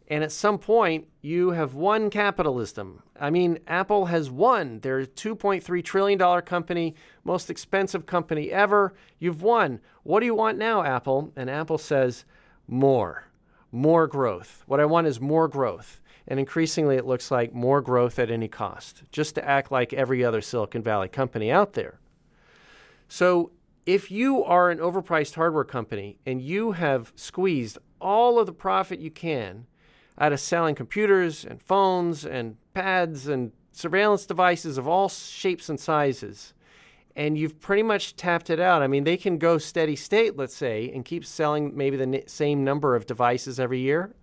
[0.09, 3.03] And at some point, you have won capitalism.
[3.19, 4.79] I mean, Apple has won.
[4.79, 8.95] They're a $2.3 trillion company, most expensive company ever.
[9.19, 9.81] You've won.
[10.01, 11.31] What do you want now, Apple?
[11.35, 12.25] And Apple says,
[12.67, 13.25] more,
[13.71, 14.63] more growth.
[14.65, 16.01] What I want is more growth.
[16.27, 20.23] And increasingly, it looks like more growth at any cost, just to act like every
[20.23, 21.99] other Silicon Valley company out there.
[23.07, 23.51] So
[23.85, 28.99] if you are an overpriced hardware company and you have squeezed all of the profit
[28.99, 29.65] you can
[30.19, 35.79] out of selling computers and phones and pads and surveillance devices of all shapes and
[35.79, 36.53] sizes,
[37.15, 38.81] and you've pretty much tapped it out.
[38.81, 42.63] I mean, they can go steady state, let's say, and keep selling maybe the same
[42.63, 44.13] number of devices every year,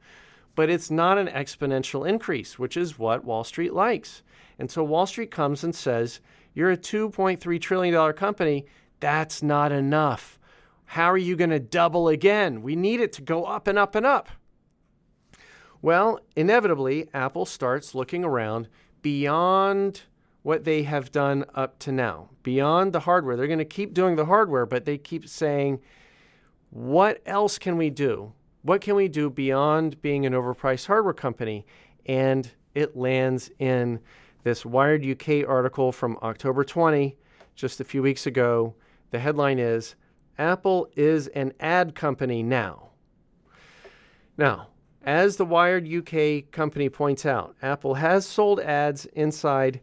[0.55, 4.23] but it's not an exponential increase, which is what Wall Street likes.
[4.59, 6.21] And so Wall Street comes and says,
[6.55, 8.67] You're a $2.3 trillion company.
[9.01, 10.39] That's not enough.
[10.87, 12.63] How are you going to double again?
[12.63, 14.29] We need it to go up and up and up.
[15.87, 18.67] Well, inevitably, Apple starts looking around
[19.03, 20.03] beyond
[20.43, 23.37] what they have done up to now, beyond the hardware.
[23.37, 25.81] They're going to keep doing the hardware, but they keep saying,
[26.71, 28.33] what else can we do?
[28.63, 31.65] What can we do beyond being an overpriced hardware company?
[32.05, 34.01] And it lands in
[34.43, 37.17] this Wired UK article from October 20,
[37.55, 38.75] just a few weeks ago,
[39.13, 39.95] the headline is
[40.37, 42.89] Apple is an ad company now.
[44.37, 44.71] Now,
[45.07, 49.81] as the Wired UK company points out, Apple has sold ads inside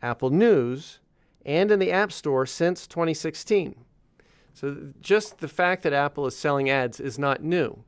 [0.00, 1.00] Apple News
[1.44, 3.74] and in the App Store since 2016.
[4.54, 7.82] So just the fact that Apple is selling ads is not new,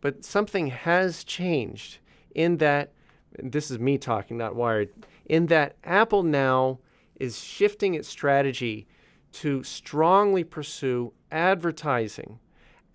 [0.00, 1.98] but something has changed
[2.34, 2.92] in that
[3.38, 4.90] this is me talking, not Wired,
[5.24, 6.80] in that Apple now
[7.16, 8.86] is shifting its strategy
[9.32, 12.38] to strongly pursue advertising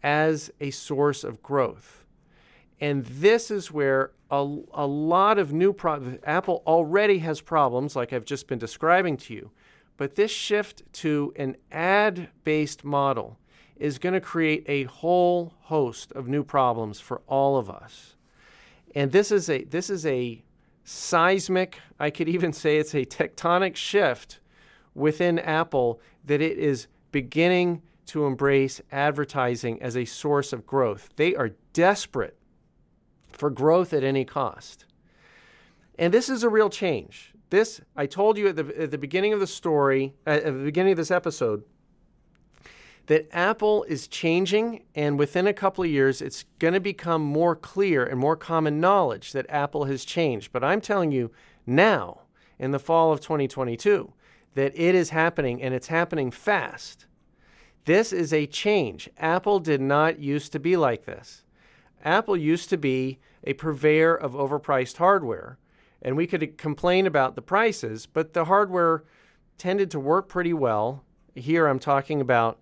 [0.03, 2.00] as a source of growth.
[2.81, 4.37] And this is where a,
[4.73, 9.33] a lot of new problems, Apple already has problems, like I've just been describing to
[9.35, 9.51] you.
[9.97, 13.37] But this shift to an ad based model
[13.77, 18.15] is going to create a whole host of new problems for all of us.
[18.95, 20.43] And this is a, this is a
[20.83, 24.39] seismic, I could even say it's a tectonic shift
[24.95, 31.09] within Apple that it is beginning to embrace advertising as a source of growth.
[31.15, 32.37] They are desperate
[33.35, 34.85] for growth at any cost.
[35.97, 37.33] And this is a real change.
[37.49, 40.93] This, I told you at the, at the beginning of the story, at the beginning
[40.93, 41.63] of this episode,
[43.07, 47.55] that Apple is changing, and within a couple of years, it's going to become more
[47.55, 50.53] clear and more common knowledge that Apple has changed.
[50.53, 51.31] But I'm telling you
[51.65, 52.21] now,
[52.57, 54.13] in the fall of 2022,
[54.53, 57.05] that it is happening and it's happening fast.
[57.85, 59.09] This is a change.
[59.17, 61.43] Apple did not used to be like this.
[62.03, 65.57] Apple used to be a purveyor of overpriced hardware,
[66.01, 69.03] and we could complain about the prices, but the hardware
[69.57, 71.03] tended to work pretty well.
[71.35, 72.59] Here I'm talking about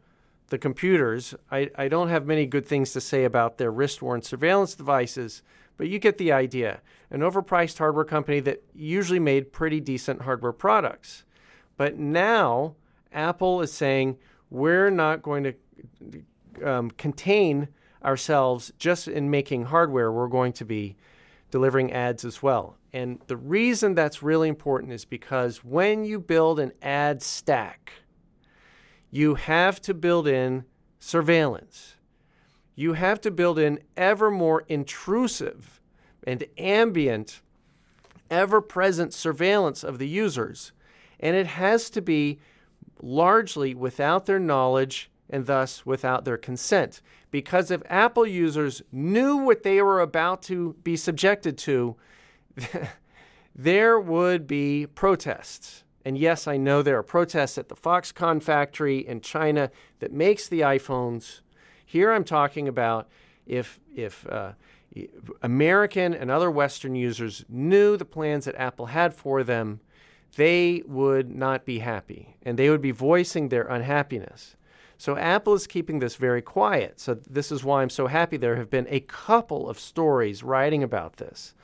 [0.47, 1.35] the computers.
[1.51, 5.41] I, I don't have many good things to say about their wrist worn surveillance devices,
[5.77, 6.81] but you get the idea.
[7.09, 11.23] An overpriced hardware company that usually made pretty decent hardware products.
[11.77, 12.75] But now
[13.13, 14.17] Apple is saying
[14.49, 15.53] we're not going to
[16.63, 17.69] um, contain
[18.03, 20.11] ourselves just in making hardware.
[20.11, 20.95] We're going to be
[21.51, 22.77] delivering ads as well.
[22.93, 27.93] And the reason that's really important is because when you build an ad stack,
[29.11, 30.65] you have to build in
[30.99, 31.95] surveillance.
[32.75, 35.81] You have to build in ever more intrusive
[36.25, 37.41] and ambient,
[38.29, 40.71] ever present surveillance of the users.
[41.19, 42.39] And it has to be
[43.01, 47.01] largely without their knowledge and thus without their consent.
[47.31, 51.95] Because if Apple users knew what they were about to be subjected to,
[53.55, 55.83] there would be protests.
[56.05, 60.47] And yes, I know there are protests at the Foxconn factory in China that makes
[60.47, 61.41] the iPhones.
[61.85, 63.07] Here I'm talking about
[63.45, 64.53] if if uh,
[65.41, 69.81] American and other Western users knew the plans that Apple had for them,
[70.35, 74.55] they would not be happy and they would be voicing their unhappiness.
[74.99, 76.99] So Apple is keeping this very quiet.
[76.99, 80.83] So this is why I'm so happy there have been a couple of stories writing
[80.83, 81.55] about this.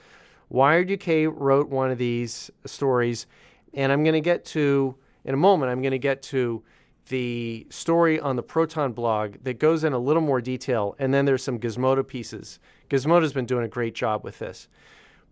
[0.47, 3.27] Wired UK wrote one of these stories,
[3.73, 4.95] and I'm going to get to,
[5.25, 6.63] in a moment, I'm going to get to
[7.09, 11.25] the story on the Proton blog that goes in a little more detail, and then
[11.25, 12.59] there's some Gizmodo pieces.
[12.89, 14.69] Gizmodo's been doing a great job with this.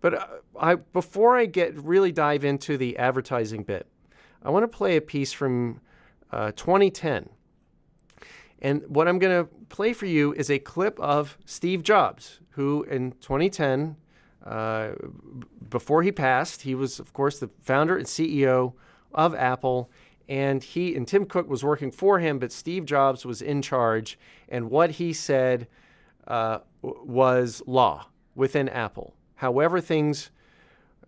[0.02, 0.26] But uh,
[0.60, 3.86] I, before I get really dive into the advertising bit,
[4.42, 5.80] I want to play a piece from
[6.30, 7.30] uh, 2010.
[8.64, 12.82] And what I'm going to play for you is a clip of Steve Jobs, who
[12.84, 13.96] in 2010
[14.42, 14.92] uh,
[15.68, 18.72] before he passed, he was, of course, the founder and CEO
[19.12, 19.90] of Apple.
[20.30, 24.18] And he and Tim Cook was working for him, but Steve Jobs was in charge.
[24.48, 25.68] And what he said
[26.26, 29.14] uh, was law within Apple.
[29.34, 30.30] However, things,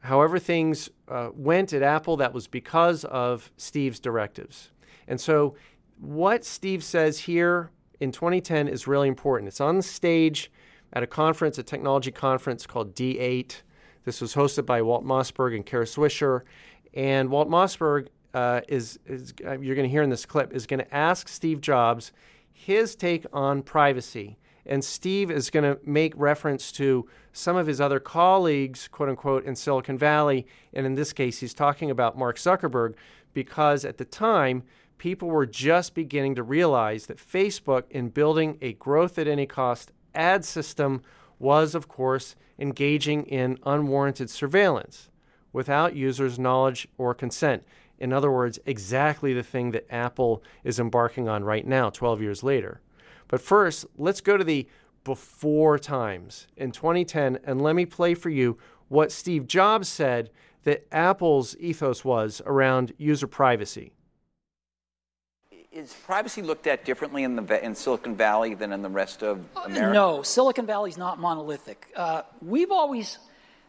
[0.00, 4.72] however things uh, went at Apple, that was because of Steve's directives.
[5.08, 5.54] And so,
[6.00, 9.48] what Steve says here in 2010 is really important.
[9.48, 10.50] It's on the stage
[10.92, 13.62] at a conference, a technology conference called D8.
[14.04, 16.42] This was hosted by Walt Mossberg and Kara Swisher.
[16.94, 20.66] And Walt Mossberg uh, is, is uh, you're going to hear in this clip, is
[20.66, 22.12] going to ask Steve Jobs
[22.52, 24.38] his take on privacy.
[24.64, 29.44] And Steve is going to make reference to some of his other colleagues, quote unquote,
[29.44, 30.46] in Silicon Valley.
[30.72, 32.94] And in this case, he's talking about Mark Zuckerberg
[33.32, 34.64] because at the time,
[34.98, 39.92] people were just beginning to realize that Facebook, in building a growth at any cost
[40.14, 41.02] ad system
[41.38, 45.10] was, of course, engaging in unwarranted surveillance
[45.52, 47.64] without users' knowledge or consent.
[47.98, 52.42] In other words, exactly the thing that Apple is embarking on right now, 12 years
[52.42, 52.80] later.
[53.28, 54.68] But first, let's go to the
[55.04, 60.30] before times in 2010 and let me play for you what Steve Jobs said
[60.64, 63.92] that Apple's ethos was around user privacy
[65.76, 69.44] is privacy looked at differently in, the, in Silicon Valley than in the rest of
[69.56, 69.92] uh, America?
[69.92, 71.88] No, Silicon Valley is not monolithic.
[71.94, 73.18] Uh, we've always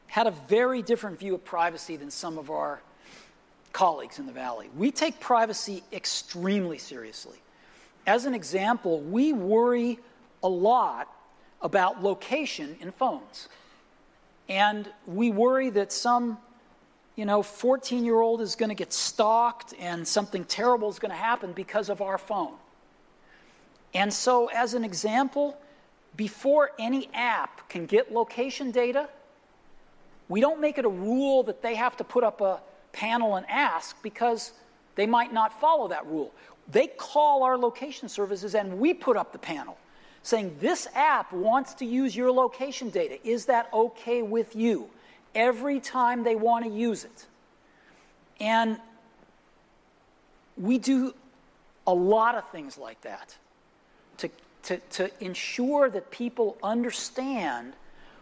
[0.08, 2.82] had a very different view of privacy than some of our
[3.74, 4.70] colleagues in the Valley.
[4.76, 7.38] We take privacy extremely seriously.
[8.08, 10.00] As an example, we worry
[10.42, 11.14] a lot
[11.62, 13.50] about location in phones.
[14.48, 16.38] And we worry that some
[17.18, 21.12] you know, 14 year old is going to get stalked and something terrible is going
[21.12, 22.54] to happen because of our phone.
[23.94, 25.58] And so, as an example,
[26.16, 29.10] before any app can get location data,
[30.30, 33.46] we don't make it a rule that they have to put up a panel and
[33.50, 34.52] ask because
[34.96, 36.32] they might not follow that rule.
[36.70, 39.78] They call our location services and we put up the panel
[40.22, 43.18] saying, This app wants to use your location data.
[43.28, 44.90] Is that okay with you?
[45.36, 47.26] Every time they want to use it.
[48.40, 48.78] And
[50.58, 51.14] we do
[51.86, 53.36] a lot of things like that
[54.18, 54.30] to,
[54.64, 57.74] to, to ensure that people understand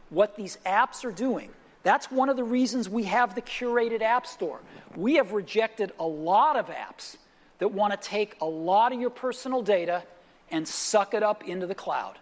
[0.09, 1.49] what these apps are doing.
[1.83, 4.59] That's one of the reasons we have the curated app store.
[4.95, 7.17] We have rejected a lot of apps
[7.59, 10.03] that want to take a lot of your personal data
[10.51, 12.17] and suck it up into the cloud.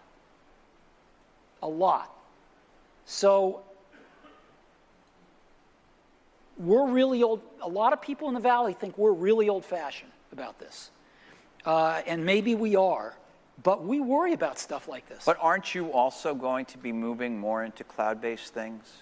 [1.61, 2.13] A lot.
[3.05, 3.61] So
[6.57, 7.41] we're really old.
[7.61, 10.91] A lot of people in the valley think we're really old fashioned about this.
[11.65, 13.15] Uh, and maybe we are,
[13.63, 15.23] but we worry about stuff like this.
[15.25, 18.97] But aren't you also going to be moving more into cloud based things?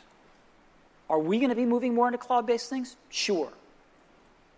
[1.10, 2.96] Are we going to be moving more into cloud based things?
[3.10, 3.52] Sure.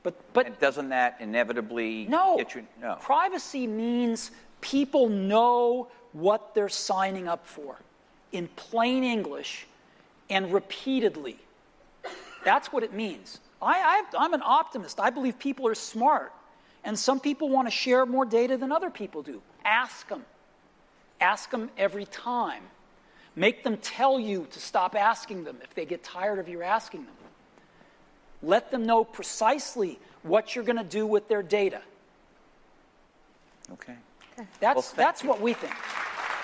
[0.03, 2.68] But, but and doesn't that inevitably no, get you?
[2.82, 2.97] No.
[3.01, 7.78] Privacy means people know what they're signing up for
[8.34, 9.65] in plain English
[10.30, 11.38] and repeatedly.
[12.44, 13.39] That's what it means.
[13.62, 15.00] I, am an optimist.
[15.00, 16.34] I believe people are smart.
[16.84, 19.41] And some people want to share more data than other people do.
[19.64, 20.26] Ask them.
[21.22, 22.64] Ask them every time.
[23.36, 27.06] Make them tell you to stop asking them if they get tired of you asking
[27.06, 27.16] them.
[28.41, 31.82] Let them know precisely what you're going to do with their data.
[33.72, 33.96] Okay.
[34.60, 35.74] That's, Well, that's what we think.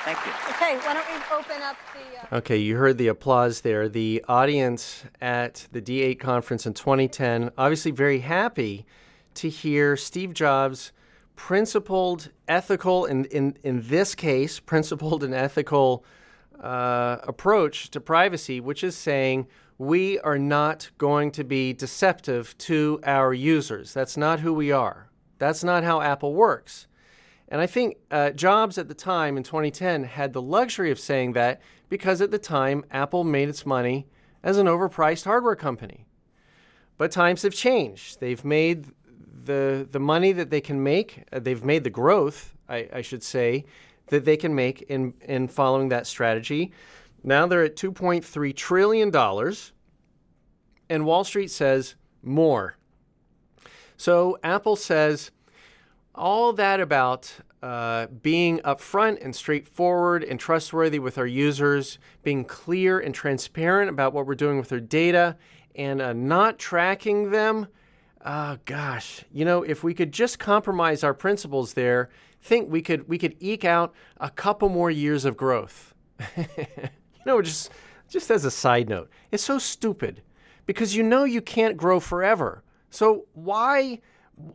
[0.10, 0.32] Thank you.
[0.56, 2.36] Okay, why don't we open up the.
[2.36, 3.88] Uh, Okay, you heard the applause there.
[3.88, 8.88] The audience at the D8 conference in 2010, obviously very happy
[9.36, 10.92] to hear Steve Jobs'
[11.36, 16.04] principled, ethical, in, in, in this case, principled and ethical
[16.60, 19.46] uh, approach to privacy, which is saying
[19.78, 23.94] we are not going to be deceptive to our users.
[23.94, 25.10] That's not who we are.
[25.38, 26.88] That's not how Apple works.
[27.50, 31.34] And I think uh, Jobs at the time in 2010 had the luxury of saying
[31.34, 34.08] that because at the time Apple made its money
[34.44, 36.06] as an overpriced hardware company.
[36.98, 38.20] But times have changed.
[38.20, 38.88] They've made
[39.46, 41.24] the the money that they can make.
[41.32, 43.66] Uh, they've made the growth, I, I should say,
[44.08, 46.72] that they can make in in following that strategy.
[47.24, 49.74] Now they're at 2.3 trillion dollars,
[50.90, 52.78] and Wall Street says more.
[53.98, 55.32] So Apple says
[56.16, 63.00] all that about uh, being upfront and straightforward and trustworthy with our users, being clear
[63.00, 65.38] and transparent about what we're doing with their data,
[65.76, 67.68] and uh, not tracking them.
[68.26, 72.10] Oh gosh, you know, if we could just compromise our principles there,
[72.42, 75.94] think we could we could eke out a couple more years of growth.
[76.38, 76.46] you
[77.26, 77.72] know, just
[78.10, 80.22] just as a side note, it's so stupid
[80.66, 82.64] because you know you can't grow forever.
[82.90, 84.02] So why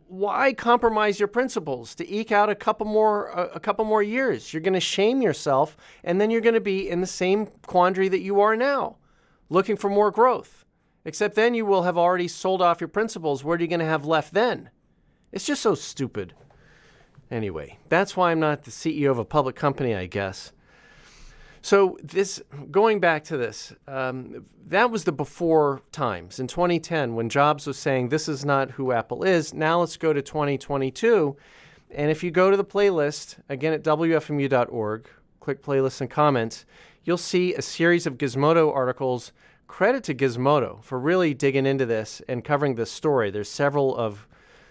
[0.07, 4.51] why compromise your principles to eke out a couple more a, couple more years?
[4.51, 8.09] You're going to shame yourself, and then you're going to be in the same quandary
[8.09, 8.97] that you are now,
[9.49, 10.65] looking for more growth.
[11.03, 13.43] Except then you will have already sold off your principles.
[13.43, 14.71] What are you going to have left then?
[15.31, 16.33] It's just so stupid.
[17.29, 20.51] Anyway, that's why I'm not the CEO of a public company, I guess.
[21.65, 27.27] So this, going back to this, um, that was the before times in 2010 when
[27.27, 29.51] Jobs was saying this is not who Apple is.
[29.51, 31.35] Now let's go to 2022,
[31.89, 35.09] and if you go to the playlist again at wfmu.org,
[35.39, 36.65] click playlists and comments,
[37.03, 39.31] you'll see a series of Gizmodo articles.
[39.65, 43.31] Credit to Gizmodo for really digging into this and covering this story.
[43.31, 44.27] There's several of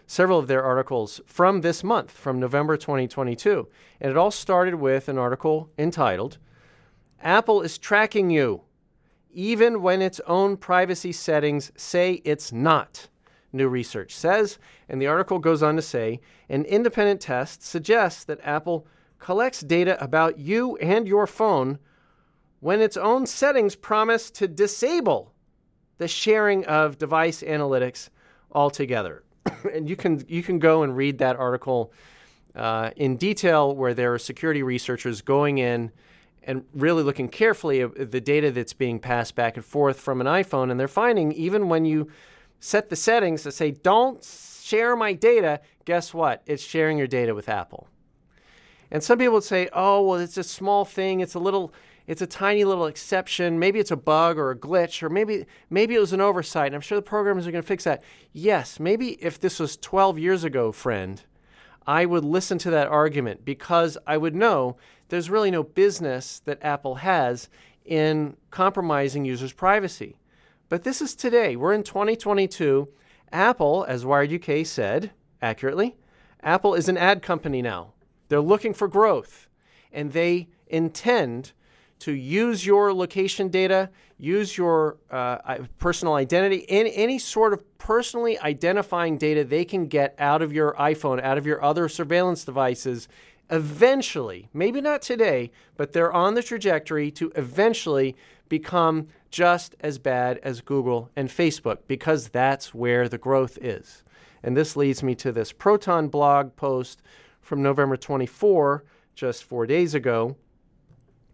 [0.07, 3.67] several of their articles from this month, from November 2022,
[4.01, 6.39] and it all started with an article entitled
[7.25, 8.61] Apple is tracking you,
[9.33, 13.09] even when its own privacy settings say it's not,
[13.51, 14.59] new research says.
[14.91, 16.21] And the article goes on to say
[16.51, 18.87] an independent test suggests that Apple
[19.19, 21.79] collects data about you and your phone
[22.61, 25.33] when its own settings promise to disable
[25.97, 28.11] the sharing of device analytics
[28.53, 29.25] altogether.
[29.73, 31.91] and you can you can go and read that article
[32.55, 35.91] uh, in detail, where there are security researchers going in
[36.47, 40.27] and really looking carefully at the data that's being passed back and forth from an
[40.27, 42.09] iPhone, and they're finding even when you
[42.61, 46.43] set the settings to say don't share my data, guess what?
[46.47, 47.89] It's sharing your data with Apple.
[48.91, 51.21] And some people would say, "Oh, well, it's a small thing.
[51.21, 51.73] It's a little."
[52.07, 53.59] It's a tiny little exception.
[53.59, 56.67] Maybe it's a bug or a glitch, or maybe maybe it was an oversight.
[56.67, 58.03] And I'm sure the programmers are going to fix that.
[58.31, 61.23] Yes, maybe if this was 12 years ago, friend,
[61.87, 64.77] I would listen to that argument because I would know
[65.15, 67.49] there's really no business that Apple has
[67.85, 70.19] in compromising users' privacy.
[70.69, 71.55] But this is today.
[71.55, 72.89] We're in 2022.
[73.31, 75.97] Apple, as Wired UK said accurately,
[76.43, 77.93] Apple is an ad company now.
[78.29, 79.49] They're looking for growth,
[79.93, 81.53] and they intend
[82.01, 88.37] to use your location data, use your uh, personal identity, and any sort of personally
[88.41, 93.07] identifying data they can get out of your iPhone, out of your other surveillance devices.
[93.51, 98.17] Eventually, maybe not today, but they're on the trajectory to eventually
[98.49, 104.03] become just as bad as Google and Facebook because that's where the growth is.
[104.43, 107.03] And this leads me to this Proton blog post
[107.41, 108.85] from November 24,
[109.15, 110.37] just four days ago,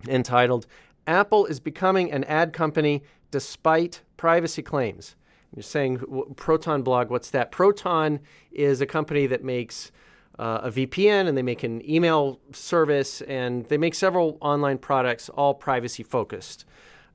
[0.08, 0.66] entitled
[1.06, 5.16] Apple is becoming an ad company despite privacy claims.
[5.54, 6.00] You're saying
[6.36, 7.50] Proton blog, what's that?
[7.50, 8.20] Proton
[8.52, 9.90] is a company that makes
[10.41, 15.28] uh, a VPN and they make an email service and they make several online products,
[15.28, 16.64] all privacy focused.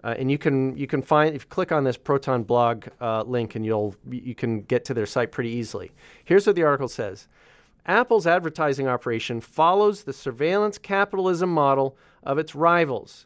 [0.03, 3.23] Uh, and you can you can find if you click on this Proton blog uh,
[3.23, 5.91] link and you'll you can get to their site pretty easily.
[6.23, 7.27] Here's what the article says:
[7.87, 13.25] Apple's advertising operation follows the surveillance capitalism model of its rivals,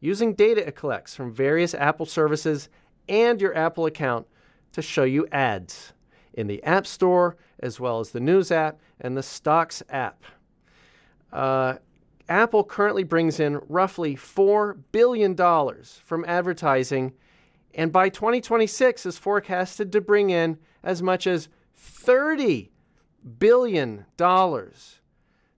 [0.00, 2.68] using data it collects from various Apple services
[3.08, 4.26] and your Apple account
[4.72, 5.94] to show you ads
[6.32, 10.22] in the App Store, as well as the News app and the Stocks app.
[11.32, 11.74] Uh,
[12.28, 15.34] Apple currently brings in roughly $4 billion
[16.04, 17.14] from advertising,
[17.74, 21.48] and by 2026 is forecasted to bring in as much as
[21.78, 22.68] $30
[23.38, 24.04] billion.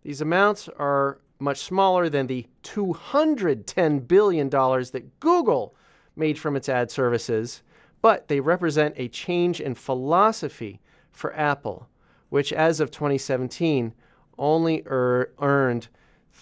[0.03, 5.75] These amounts are much smaller than the $210 billion that Google
[6.15, 7.63] made from its ad services,
[8.03, 10.81] but they represent a change in philosophy
[11.13, 11.89] for Apple,
[12.29, 13.95] which as of 2017
[14.39, 15.89] only er- earned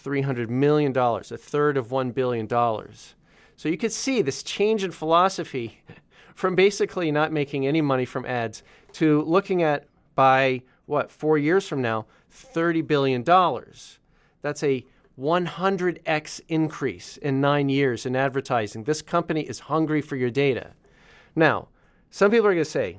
[0.05, 2.49] $300 million, a third of $1 billion.
[2.49, 5.83] So you could see this change in philosophy
[6.35, 11.67] from basically not making any money from ads to looking at by what, four years
[11.67, 13.25] from now, $30 billion.
[14.43, 14.85] That's a
[15.21, 18.85] 100x increase in nine years in advertising.
[18.85, 20.71] This company is hungry for your data.
[21.39, 21.68] Now,
[22.11, 22.99] some people are going to say,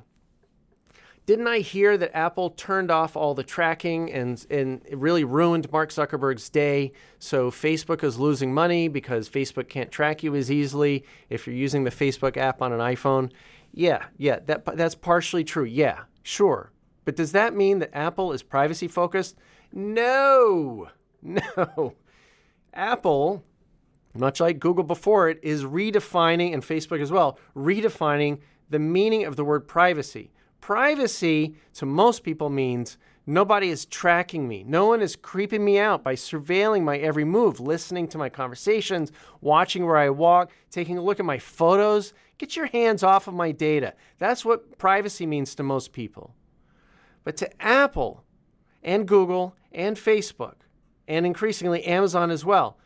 [1.25, 5.71] didn't I hear that Apple turned off all the tracking and, and it really ruined
[5.71, 6.93] Mark Zuckerberg's day?
[7.19, 11.83] So Facebook is losing money because Facebook can't track you as easily if you're using
[11.83, 13.31] the Facebook app on an iPhone.
[13.71, 15.65] Yeah, yeah, that, that's partially true.
[15.65, 16.71] Yeah, sure.
[17.05, 19.35] But does that mean that Apple is privacy focused?
[19.71, 20.89] No,
[21.21, 21.93] no.
[22.73, 23.43] Apple,
[24.14, 28.39] much like Google before it, is redefining, and Facebook as well, redefining
[28.70, 30.32] the meaning of the word privacy.
[30.62, 34.64] Privacy to most people means nobody is tracking me.
[34.64, 39.12] No one is creeping me out by surveilling my every move, listening to my conversations,
[39.41, 42.14] watching where I walk, taking a look at my photos.
[42.38, 43.93] Get your hands off of my data.
[44.18, 46.36] That's what privacy means to most people.
[47.24, 48.24] But to Apple
[48.84, 50.55] and Google and Facebook,
[51.07, 52.78] and increasingly Amazon as well,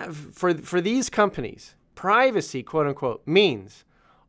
[0.00, 3.84] for, for these companies, privacy, quote unquote, means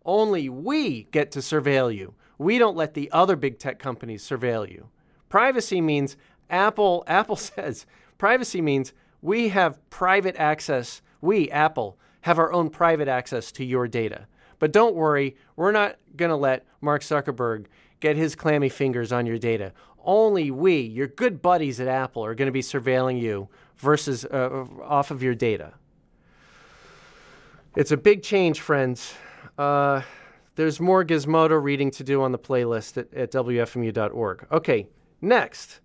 [0.05, 2.13] only we get to surveil you.
[2.37, 4.89] We don't let the other big tech companies surveil you.
[5.29, 6.17] Privacy means
[6.49, 7.85] Apple Apple says
[8.17, 11.01] privacy means we have private access.
[11.21, 14.27] We, Apple, have our own private access to your data.
[14.59, 17.65] But don't worry, we're not going to let Mark Zuckerberg
[17.99, 19.73] get his clammy fingers on your data.
[20.05, 23.47] Only we, your good buddies at Apple, are going to be surveilling you
[23.77, 25.73] versus uh, off of your data.
[27.75, 29.13] It's a big change, friends.
[29.57, 30.01] Uh,
[30.55, 34.47] there's more Gizmodo reading to do on the playlist at, at WFMU.org.
[34.51, 34.87] Okay,
[35.21, 35.79] next.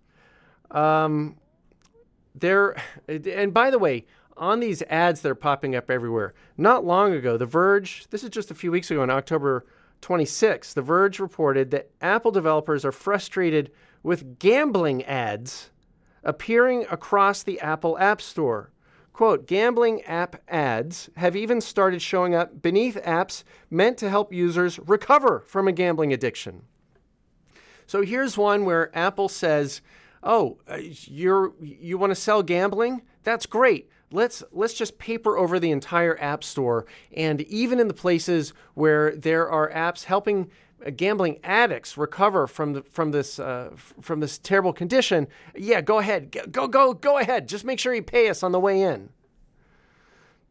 [0.69, 1.37] Um,
[2.35, 2.75] there,
[3.07, 4.05] and by the way,
[4.37, 8.29] on these ads that are popping up everywhere, not long ago, The Verge, this is
[8.29, 9.65] just a few weeks ago on October
[10.01, 13.71] 26, The Verge reported that Apple developers are frustrated
[14.03, 15.71] with gambling ads
[16.23, 18.71] appearing across the Apple App Store.
[19.13, 24.79] Quote, gambling app ads have even started showing up beneath apps meant to help users
[24.79, 26.61] recover from a gambling addiction.
[27.85, 29.81] So here's one where Apple says,
[30.23, 33.01] "Oh, uh, you're you want to sell gambling?
[33.23, 33.89] That's great.
[34.11, 39.15] Let's let's just paper over the entire app store and even in the places where
[39.15, 40.49] there are apps helping
[40.95, 43.71] gambling addicts recover from the, from this uh,
[44.01, 47.47] from this terrible condition, yeah, go ahead, go go go ahead.
[47.47, 49.09] Just make sure you pay us on the way in.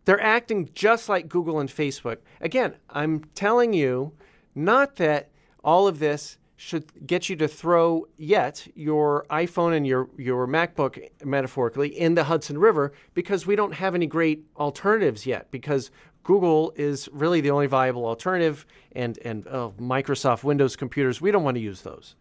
[0.05, 2.19] They're acting just like Google and Facebook.
[2.41, 4.15] Again, I'm telling you,
[4.55, 5.29] not that
[5.63, 10.99] all of this should get you to throw yet your iPhone and your, your MacBook,
[11.25, 15.93] metaphorically, in the Hudson River because we don't have any great alternatives yet because
[16.29, 21.43] Google is really the only viable alternative, and and uh, Microsoft Windows computers we don't
[21.43, 22.17] want to use those.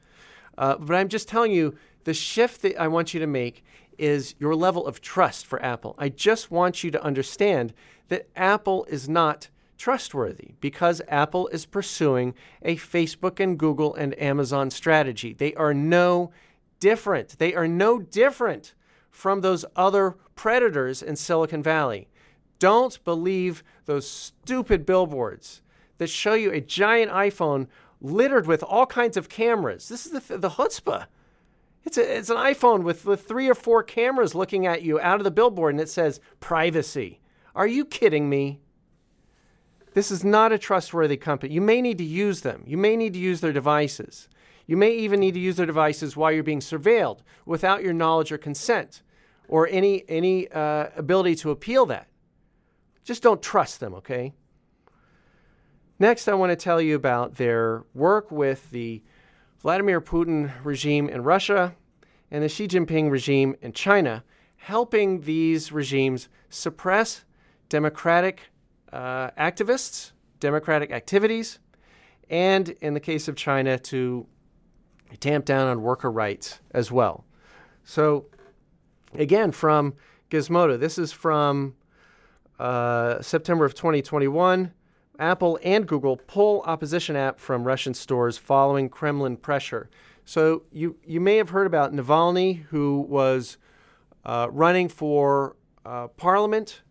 [0.57, 3.65] Uh, but I'm just telling you the shift that I want you to make
[3.97, 5.93] is your level of trust for Apple.
[5.97, 7.73] I just want you to understand
[8.07, 14.69] that Apple is not trustworthy because Apple is pursuing a Facebook and Google and Amazon
[14.69, 15.33] strategy.
[15.33, 16.31] They are no
[16.79, 17.39] different.
[17.39, 18.73] They are no different
[19.11, 22.07] from those other predators in Silicon Valley.
[22.59, 25.61] Don't believe those stupid billboards
[25.97, 27.67] that show you a giant iPhone
[28.01, 29.89] littered with all kinds of cameras.
[29.89, 31.07] This is the, the chutzpah.
[31.83, 35.19] It's, a, it's an iPhone with, with three or four cameras looking at you out
[35.19, 37.21] of the billboard and it says privacy.
[37.55, 38.59] Are you kidding me?
[39.93, 41.53] This is not a trustworthy company.
[41.53, 42.63] You may need to use them.
[42.67, 44.27] You may need to use their devices.
[44.67, 48.31] You may even need to use their devices while you're being surveilled without your knowledge
[48.31, 49.01] or consent
[49.47, 52.07] or any, any uh, ability to appeal that.
[53.07, 54.33] Just don't trust them, okay?
[55.97, 59.01] Next, I want to tell you about their work with the
[59.61, 61.73] Vladimir Putin regime in Russia
[62.29, 64.25] and the Xi Jinping regime in China,
[64.57, 67.23] helping these regimes suppress
[67.69, 68.41] democratic
[68.91, 71.59] uh, activists, democratic activities,
[72.29, 74.27] and in the case of China, to
[75.21, 77.23] tamp down on worker rights as well.
[77.85, 78.25] So,
[79.13, 79.93] again, from
[80.29, 80.77] Gizmodo.
[80.77, 81.75] This is from
[82.59, 84.73] uh, September of 2021.
[85.19, 89.89] Apple and Google pull opposition app from Russian stores following Kremlin pressure.
[90.25, 93.57] So you you may have heard about Navalny, who was
[94.25, 95.55] uh, running for
[95.85, 96.81] uh, parliament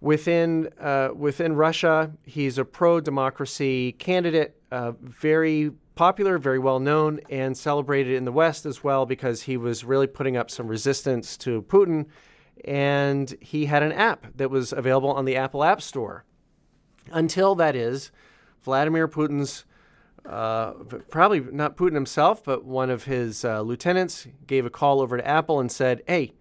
[0.00, 2.12] within uh, within Russia.
[2.24, 8.66] He's a pro-democracy candidate, uh, very popular, very well known, and celebrated in the West
[8.66, 12.06] as well because he was really putting up some resistance to Putin.
[12.64, 16.24] And he had an app that was available on the Apple App Store.
[17.10, 18.10] Until that is,
[18.62, 19.64] Vladimir Putin's
[20.28, 20.72] uh,
[21.10, 25.26] probably not Putin himself, but one of his uh, lieutenants gave a call over to
[25.26, 26.34] Apple and said, Hey,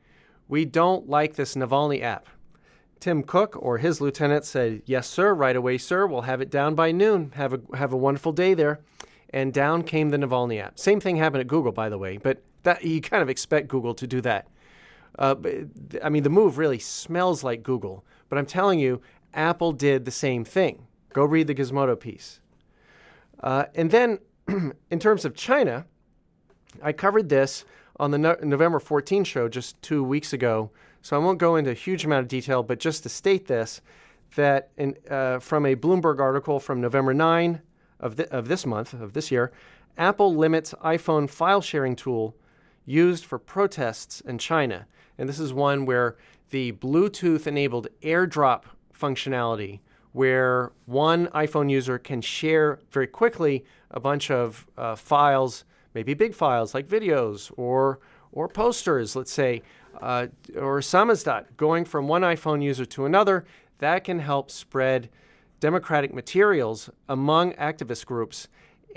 [0.48, 2.28] we don't like this Navalny app.
[3.00, 6.06] Tim Cook or his lieutenant said, Yes, sir, right away, sir.
[6.06, 7.32] We'll have it down by noon.
[7.36, 8.82] Have a, have a wonderful day there.
[9.30, 10.80] And down came the Navalny app.
[10.80, 13.94] Same thing happened at Google, by the way, but that, you kind of expect Google
[13.94, 14.48] to do that.
[15.18, 15.36] Uh,
[16.04, 19.02] I mean, the move really smells like Google, but I'm telling you,
[19.34, 20.88] Apple did the same thing.
[21.14, 22.40] Go read the Gizmodo piece.
[23.40, 24.20] Uh, and then,
[24.92, 25.86] in terms of China,
[26.82, 27.66] I covered this
[28.00, 30.72] on the no- November 14 show just two weeks ago
[31.08, 33.80] so I won't go into a huge amount of detail, but just to state this,
[34.36, 37.62] that in, uh, from a Bloomberg article from November 9
[38.02, 39.54] of, of this month, of this year,
[39.98, 42.36] Apple limits iPhone file sharing tool
[42.88, 44.88] used for protests in China.
[45.20, 46.16] And this is one where
[46.50, 48.64] the Bluetooth enabled AirDrop
[48.98, 49.82] functionality,
[50.14, 56.34] where one iPhone user can share very quickly a bunch of uh, files, maybe big
[56.34, 58.00] files like videos or,
[58.32, 59.62] or posters, let's say,
[60.02, 63.46] uh, or samizdat, going from one iPhone user to another,
[63.80, 65.10] that can help spread
[65.60, 68.48] democratic materials among activist groups.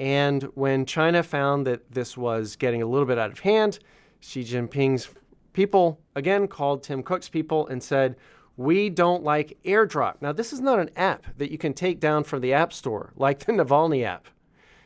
[0.01, 3.79] And when China found that this was getting a little bit out of hand,
[4.21, 5.11] Xi Jinping's
[5.53, 8.17] people again called Tim Cook's people and said,
[8.57, 10.15] We don't like airdrop.
[10.23, 13.13] Now, this is not an app that you can take down from the App Store
[13.15, 14.29] like the Navalny app.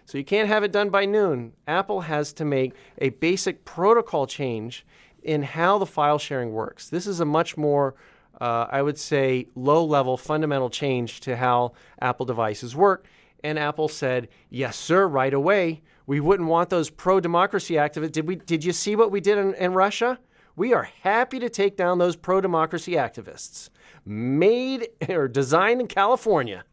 [0.05, 1.53] So you can't have it done by noon.
[1.69, 4.85] Apple has to make a basic protocol change
[5.23, 6.89] in how the file sharing works.
[6.89, 7.95] This is a much more,
[8.41, 13.07] uh, I would say, low level fundamental change to how Apple devices work.
[13.45, 15.83] And Apple said, yes, sir, right away.
[16.07, 18.13] We wouldn't want those pro democracy activists.
[18.13, 20.19] Did, we, did you see what we did in, in Russia?
[20.57, 23.71] We are happy to take down those pro democracy activists.
[24.05, 26.65] Made or designed in California,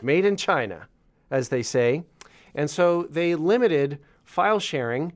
[0.00, 0.88] made in China,
[1.30, 2.04] as they say.
[2.54, 5.12] And so they limited file sharing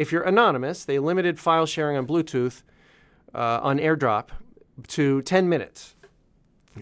[0.00, 2.62] if you're anonymous, they limited file sharing on Bluetooth
[3.34, 4.28] uh, on AirDrop
[4.88, 5.94] to 10 minutes.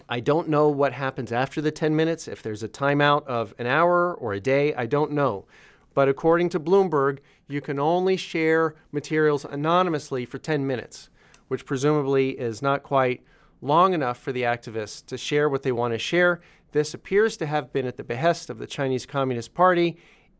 [0.07, 3.67] I don't know what happens after the 10 minutes, if there's a timeout of an
[3.67, 5.45] hour or a day, I don't know.
[5.93, 11.09] But according to Bloomberg, you can only share materials anonymously for 10 minutes,
[11.47, 13.23] which presumably is not quite
[13.61, 16.39] long enough for the activists to share what they want to share.
[16.71, 19.97] This appears to have been at the behest of the Chinese Communist Party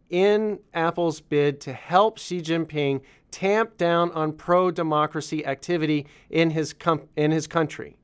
[0.10, 3.01] in Apple's bid to help Xi Jinping
[3.32, 7.97] tamp down on pro democracy activity in his, com- in his country.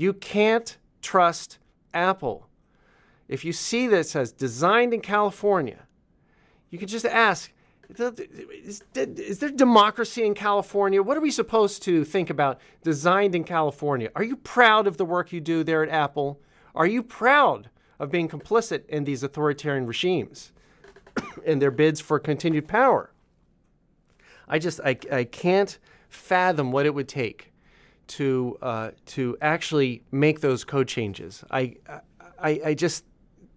[0.00, 1.58] You can't trust
[1.92, 2.48] Apple.
[3.28, 5.80] If you see this as designed in California,
[6.70, 7.52] you can just ask
[7.98, 11.02] is, is there democracy in California?
[11.02, 14.10] What are we supposed to think about designed in California?
[14.16, 16.40] Are you proud of the work you do there at Apple?
[16.74, 20.52] Are you proud of being complicit in these authoritarian regimes?
[21.46, 23.12] and their bids for continued power.
[24.48, 25.78] I just I, I can't
[26.08, 27.49] fathom what it would take
[28.10, 31.44] to uh, to actually make those code changes.
[31.50, 31.76] I,
[32.38, 33.04] I I just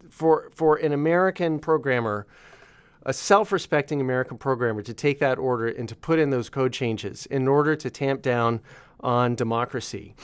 [0.09, 2.27] for for an American programmer,
[3.03, 7.25] a self-respecting American programmer, to take that order and to put in those code changes
[7.25, 8.61] in order to tamp down
[8.99, 10.15] on democracy.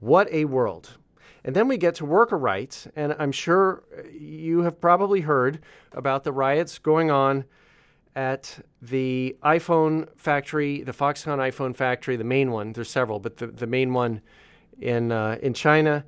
[0.00, 0.98] What a world!
[1.44, 5.58] And then we get to worker rights, and I'm sure you have probably heard
[5.92, 7.44] about the riots going on
[8.14, 12.72] at the iPhone factory, the Foxconn iPhone factory, the main one.
[12.72, 14.20] There's several, but the, the main one
[14.80, 16.04] in uh, in China.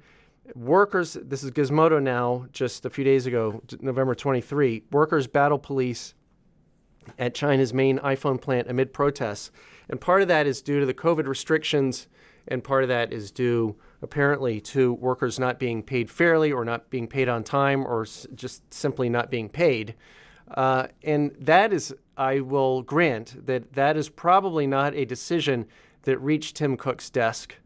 [0.55, 4.85] Workers, this is Gizmodo now, just a few days ago, November 23.
[4.91, 6.15] Workers battle police
[7.19, 9.51] at China's main iPhone plant amid protests.
[9.89, 12.09] And part of that is due to the COVID restrictions,
[12.47, 16.91] and part of that is due apparently to workers not being paid fairly or not
[16.91, 19.95] being paid on time or s- just simply not being paid.
[20.55, 25.67] Uh, and that is, I will grant, that that is probably not a decision
[26.03, 27.57] that reached Tim Cook's desk.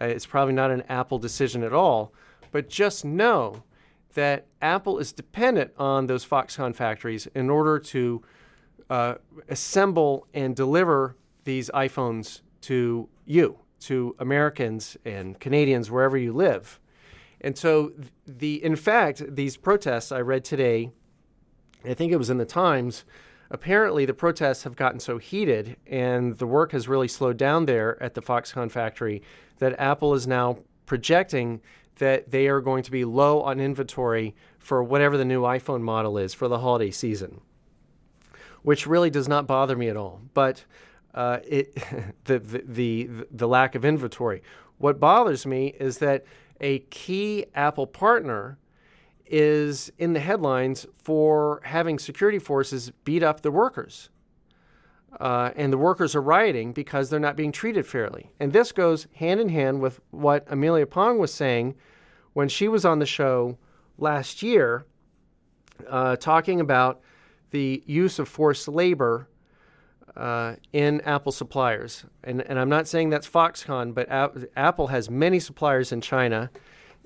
[0.00, 2.12] Uh, it's probably not an Apple decision at all.
[2.50, 3.62] But just know
[4.14, 8.22] that Apple is dependent on those Foxconn factories in order to
[8.90, 9.14] uh,
[9.48, 16.78] assemble and deliver these iPhones to you, to Americans and Canadians wherever you live.
[17.40, 17.92] And so,
[18.26, 20.92] the in fact, these protests I read today,
[21.84, 23.04] I think it was in the Times.
[23.50, 28.02] Apparently, the protests have gotten so heated and the work has really slowed down there
[28.02, 29.22] at the Foxconn factory
[29.58, 31.60] that Apple is now projecting
[31.96, 36.16] that they are going to be low on inventory for whatever the new iPhone model
[36.16, 37.40] is for the holiday season,
[38.62, 40.20] which really does not bother me at all.
[40.32, 40.64] But
[41.14, 41.74] uh, it,
[42.24, 44.42] the, the, the, the lack of inventory.
[44.78, 46.24] What bothers me is that
[46.60, 48.58] a key Apple partner
[49.32, 54.10] is in the headlines for having security forces beat up the workers.
[55.18, 58.30] Uh, and the workers are rioting because they're not being treated fairly.
[58.38, 61.74] And this goes hand in hand with what Amelia Pang was saying
[62.34, 63.56] when she was on the show
[63.98, 64.84] last year,
[65.88, 67.00] uh, talking about
[67.50, 69.28] the use of forced labor
[70.16, 72.04] uh, in Apple suppliers.
[72.22, 76.50] And, and I'm not saying that's Foxconn, but A- Apple has many suppliers in China.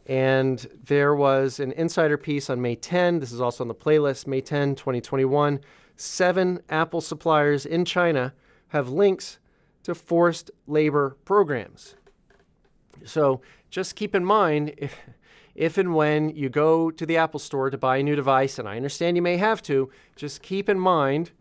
[0.07, 3.19] And there was an insider piece on May 10.
[3.19, 5.61] This is also on the playlist, May 10, 2021.
[5.97, 8.33] Seven Apple suppliers in China
[8.69, 9.39] have links
[9.83, 11.97] to forced labor programs.
[13.05, 13.41] So
[13.71, 14.97] just keep in mind if,
[15.55, 18.69] if and when you go to the Apple store to buy a new device, and
[18.69, 21.33] I understand you may have to, just keep in mind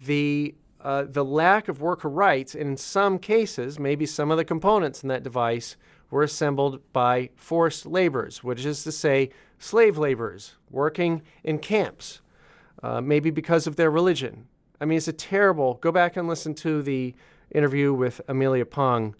[0.00, 2.54] the uh, the lack of worker rights.
[2.54, 5.76] And in some cases, maybe some of the components in that device
[6.10, 12.20] were assembled by forced laborers, which is to say, slave laborers working in camps,
[12.82, 14.46] uh, maybe because of their religion.
[14.80, 15.74] I mean, it's a terrible.
[15.74, 17.14] Go back and listen to the
[17.50, 19.14] interview with Amelia Pang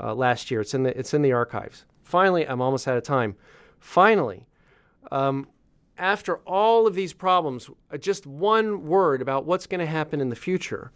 [0.00, 0.60] uh, last year.
[0.60, 1.84] It's in the it's in the archives.
[2.02, 3.36] Finally, I'm almost out of time.
[3.78, 4.46] Finally,
[5.10, 5.48] um,
[5.98, 10.28] after all of these problems, uh, just one word about what's going to happen in
[10.28, 10.92] the future.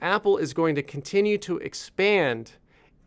[0.00, 2.52] Apple is going to continue to expand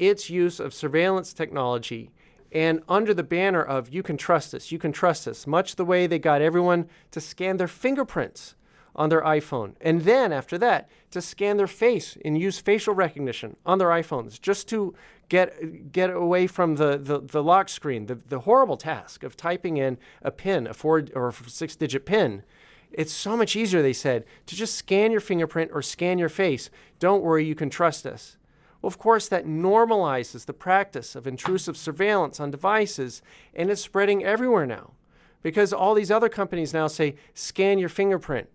[0.02, 2.12] its use of surveillance technology
[2.52, 5.86] and under the banner of you can trust us, you can trust us, much the
[5.86, 8.56] way they got everyone to scan their fingerprints
[8.94, 9.76] on their iPhone.
[9.80, 14.42] And then after that, to scan their face and use facial recognition on their iPhones
[14.42, 14.94] just to
[15.30, 19.78] get get away from the, the, the lock screen, the, the horrible task of typing
[19.78, 22.44] in a PIN, a four or six digit PIN.
[22.92, 26.70] It's so much easier, they said, to just scan your fingerprint or scan your face.
[27.00, 28.36] Don't worry, you can trust us.
[28.82, 33.22] Well, of course, that normalizes the practice of intrusive surveillance on devices,
[33.54, 34.94] and it's spreading everywhere now
[35.44, 38.50] because all these other companies now say, scan your fingerprint.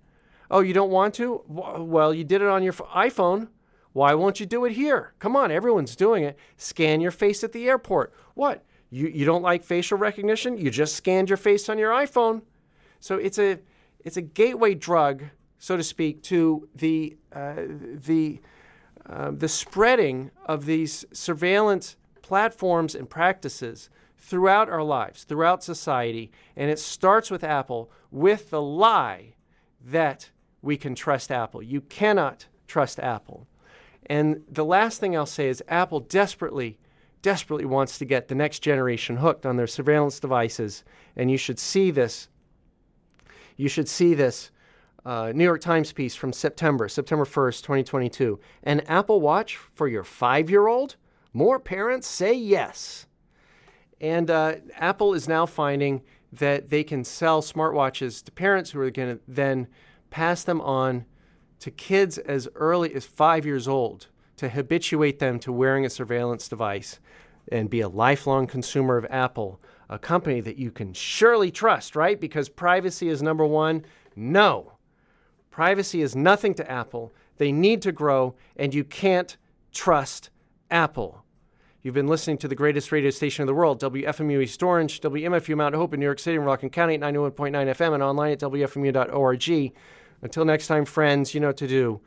[0.50, 1.42] Oh, you don't want to?
[1.46, 3.48] Well, you did it on your iPhone.
[3.92, 5.14] Why won't you do it here?
[5.18, 6.38] Come on, everyone's doing it.
[6.56, 8.12] Scan your face at the airport.
[8.34, 8.64] What?
[8.90, 10.58] You, you don't like facial recognition?
[10.58, 12.42] You just scanned your face on your iPhone.
[13.00, 13.58] So it's a,
[14.04, 15.24] it's a gateway drug,
[15.58, 17.54] so to speak, to the, uh,
[18.04, 18.40] the,
[19.08, 23.88] uh, the spreading of these surveillance platforms and practices
[24.18, 26.30] throughout our lives, throughout society.
[26.56, 29.34] And it starts with Apple with the lie
[29.84, 30.30] that
[30.62, 31.62] we can trust Apple.
[31.62, 33.46] You cannot trust Apple.
[34.06, 36.78] And the last thing I'll say is Apple desperately,
[37.22, 40.82] desperately wants to get the next generation hooked on their surveillance devices.
[41.14, 42.28] And you should see this.
[43.56, 44.50] You should see this
[45.06, 48.40] uh, New York Times piece from September, September 1st, 2022.
[48.64, 50.96] An Apple Watch for your five year old?
[51.32, 53.06] More parents say yes.
[54.00, 56.02] And uh, Apple is now finding
[56.32, 59.68] that they can sell smartwatches to parents who are going to then
[60.10, 61.06] pass them on
[61.60, 66.48] to kids as early as five years old to habituate them to wearing a surveillance
[66.48, 66.98] device
[67.50, 72.20] and be a lifelong consumer of Apple, a company that you can surely trust, right?
[72.20, 73.84] Because privacy is number one.
[74.16, 74.75] No,
[75.56, 77.14] privacy is nothing to Apple.
[77.38, 79.38] They need to grow, and you can't
[79.72, 80.28] trust
[80.70, 81.24] Apple.
[81.80, 85.56] You've been listening to the greatest radio station in the world, WFMU East Orange, WMFU
[85.56, 88.40] Mount Hope in New York City and Rockland County at 91.9 FM and online at
[88.40, 89.72] WFMU.org.
[90.20, 92.02] Until next time, friends, you know what to do.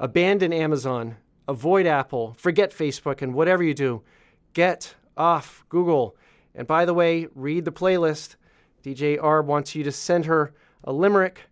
[0.00, 4.02] Abandon Amazon, avoid Apple, forget Facebook, and whatever you do,
[4.54, 6.16] get off Google.
[6.52, 8.34] And by the way, read the playlist.
[8.82, 10.52] DJ R wants you to send her
[10.82, 11.42] a limerick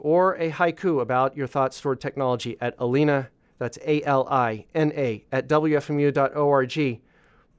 [0.00, 3.28] or a haiku about your thoughts toward technology at Alina,
[3.58, 7.00] that's A L I N A, at WFMU.org.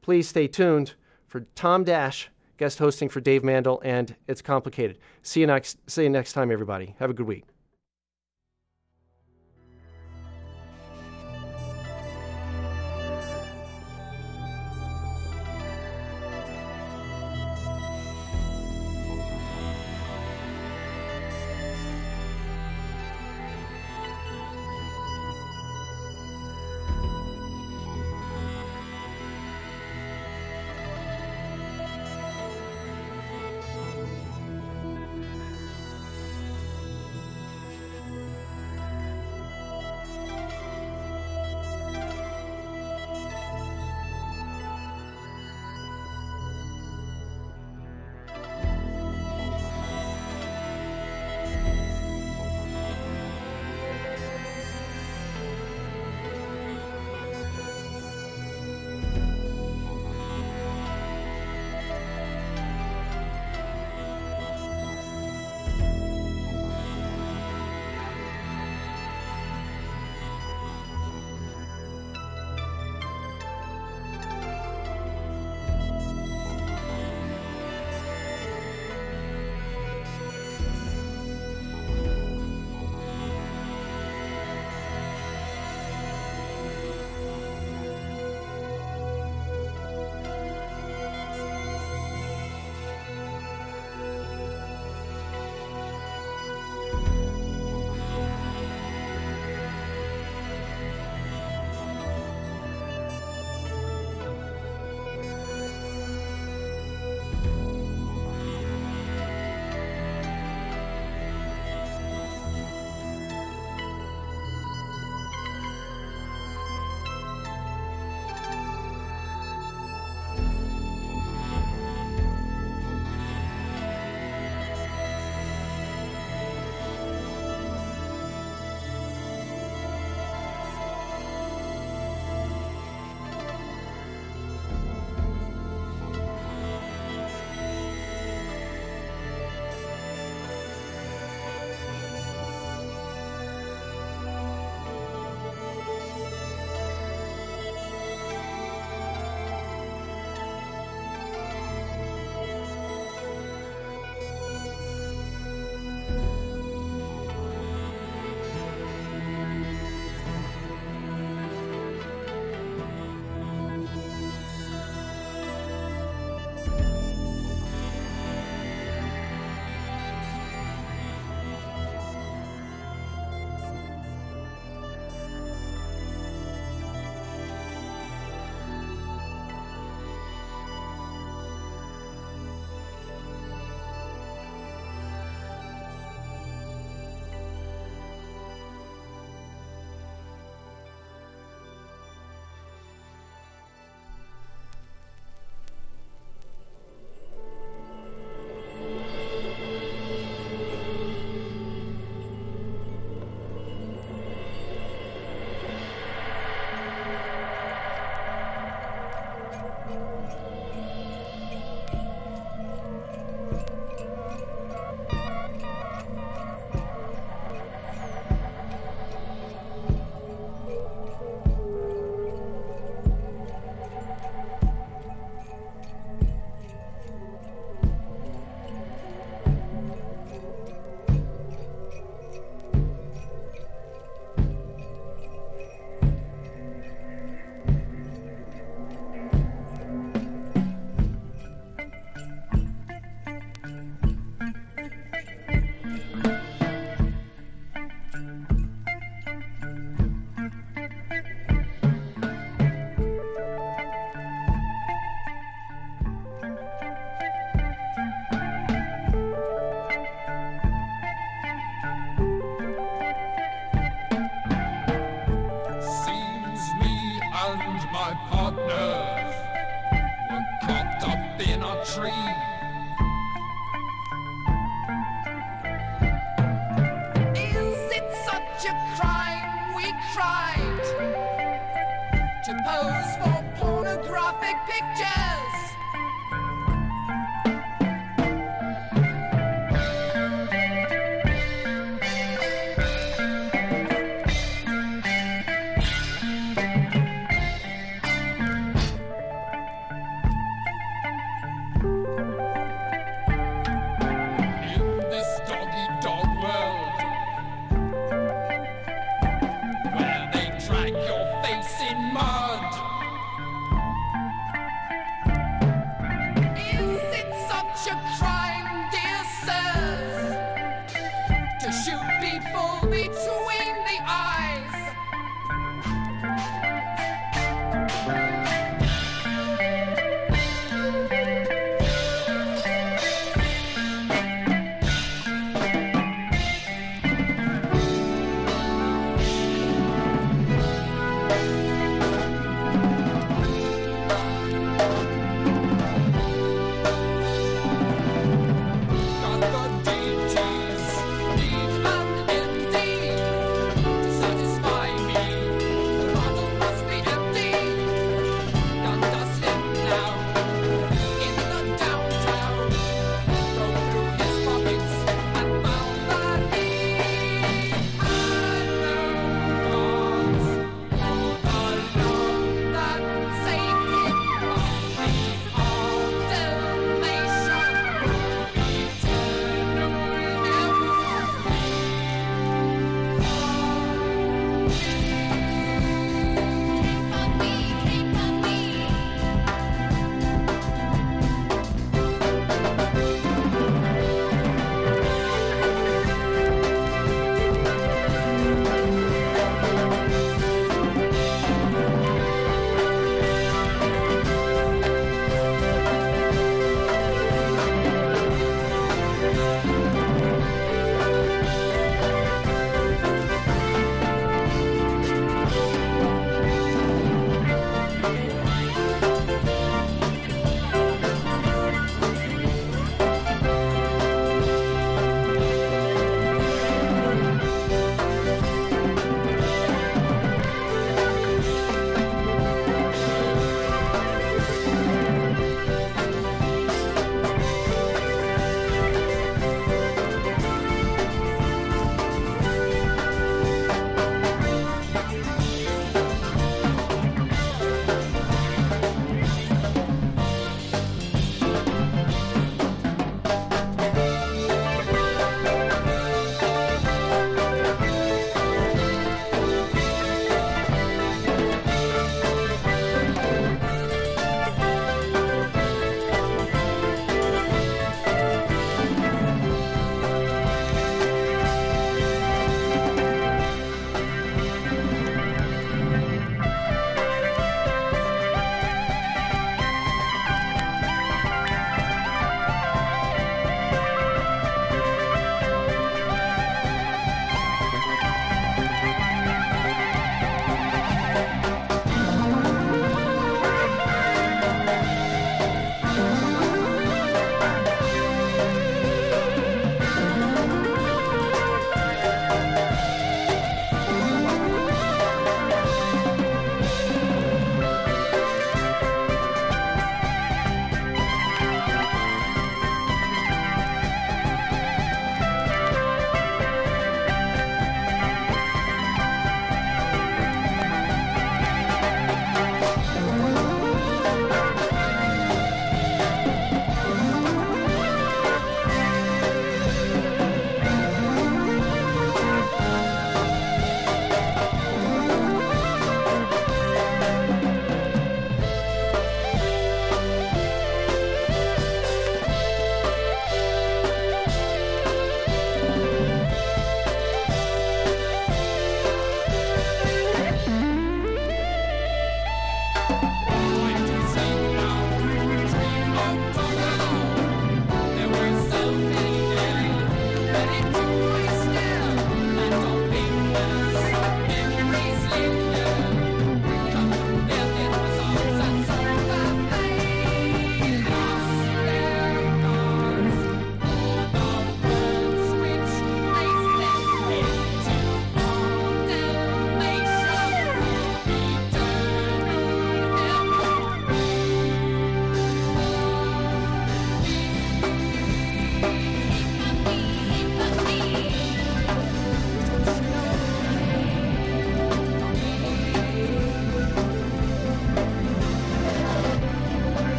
[0.00, 0.94] Please stay tuned
[1.26, 4.98] for Tom Dash, guest hosting for Dave Mandl, and It's Complicated.
[5.22, 6.94] See you next, see you next time, everybody.
[6.98, 7.44] Have a good week.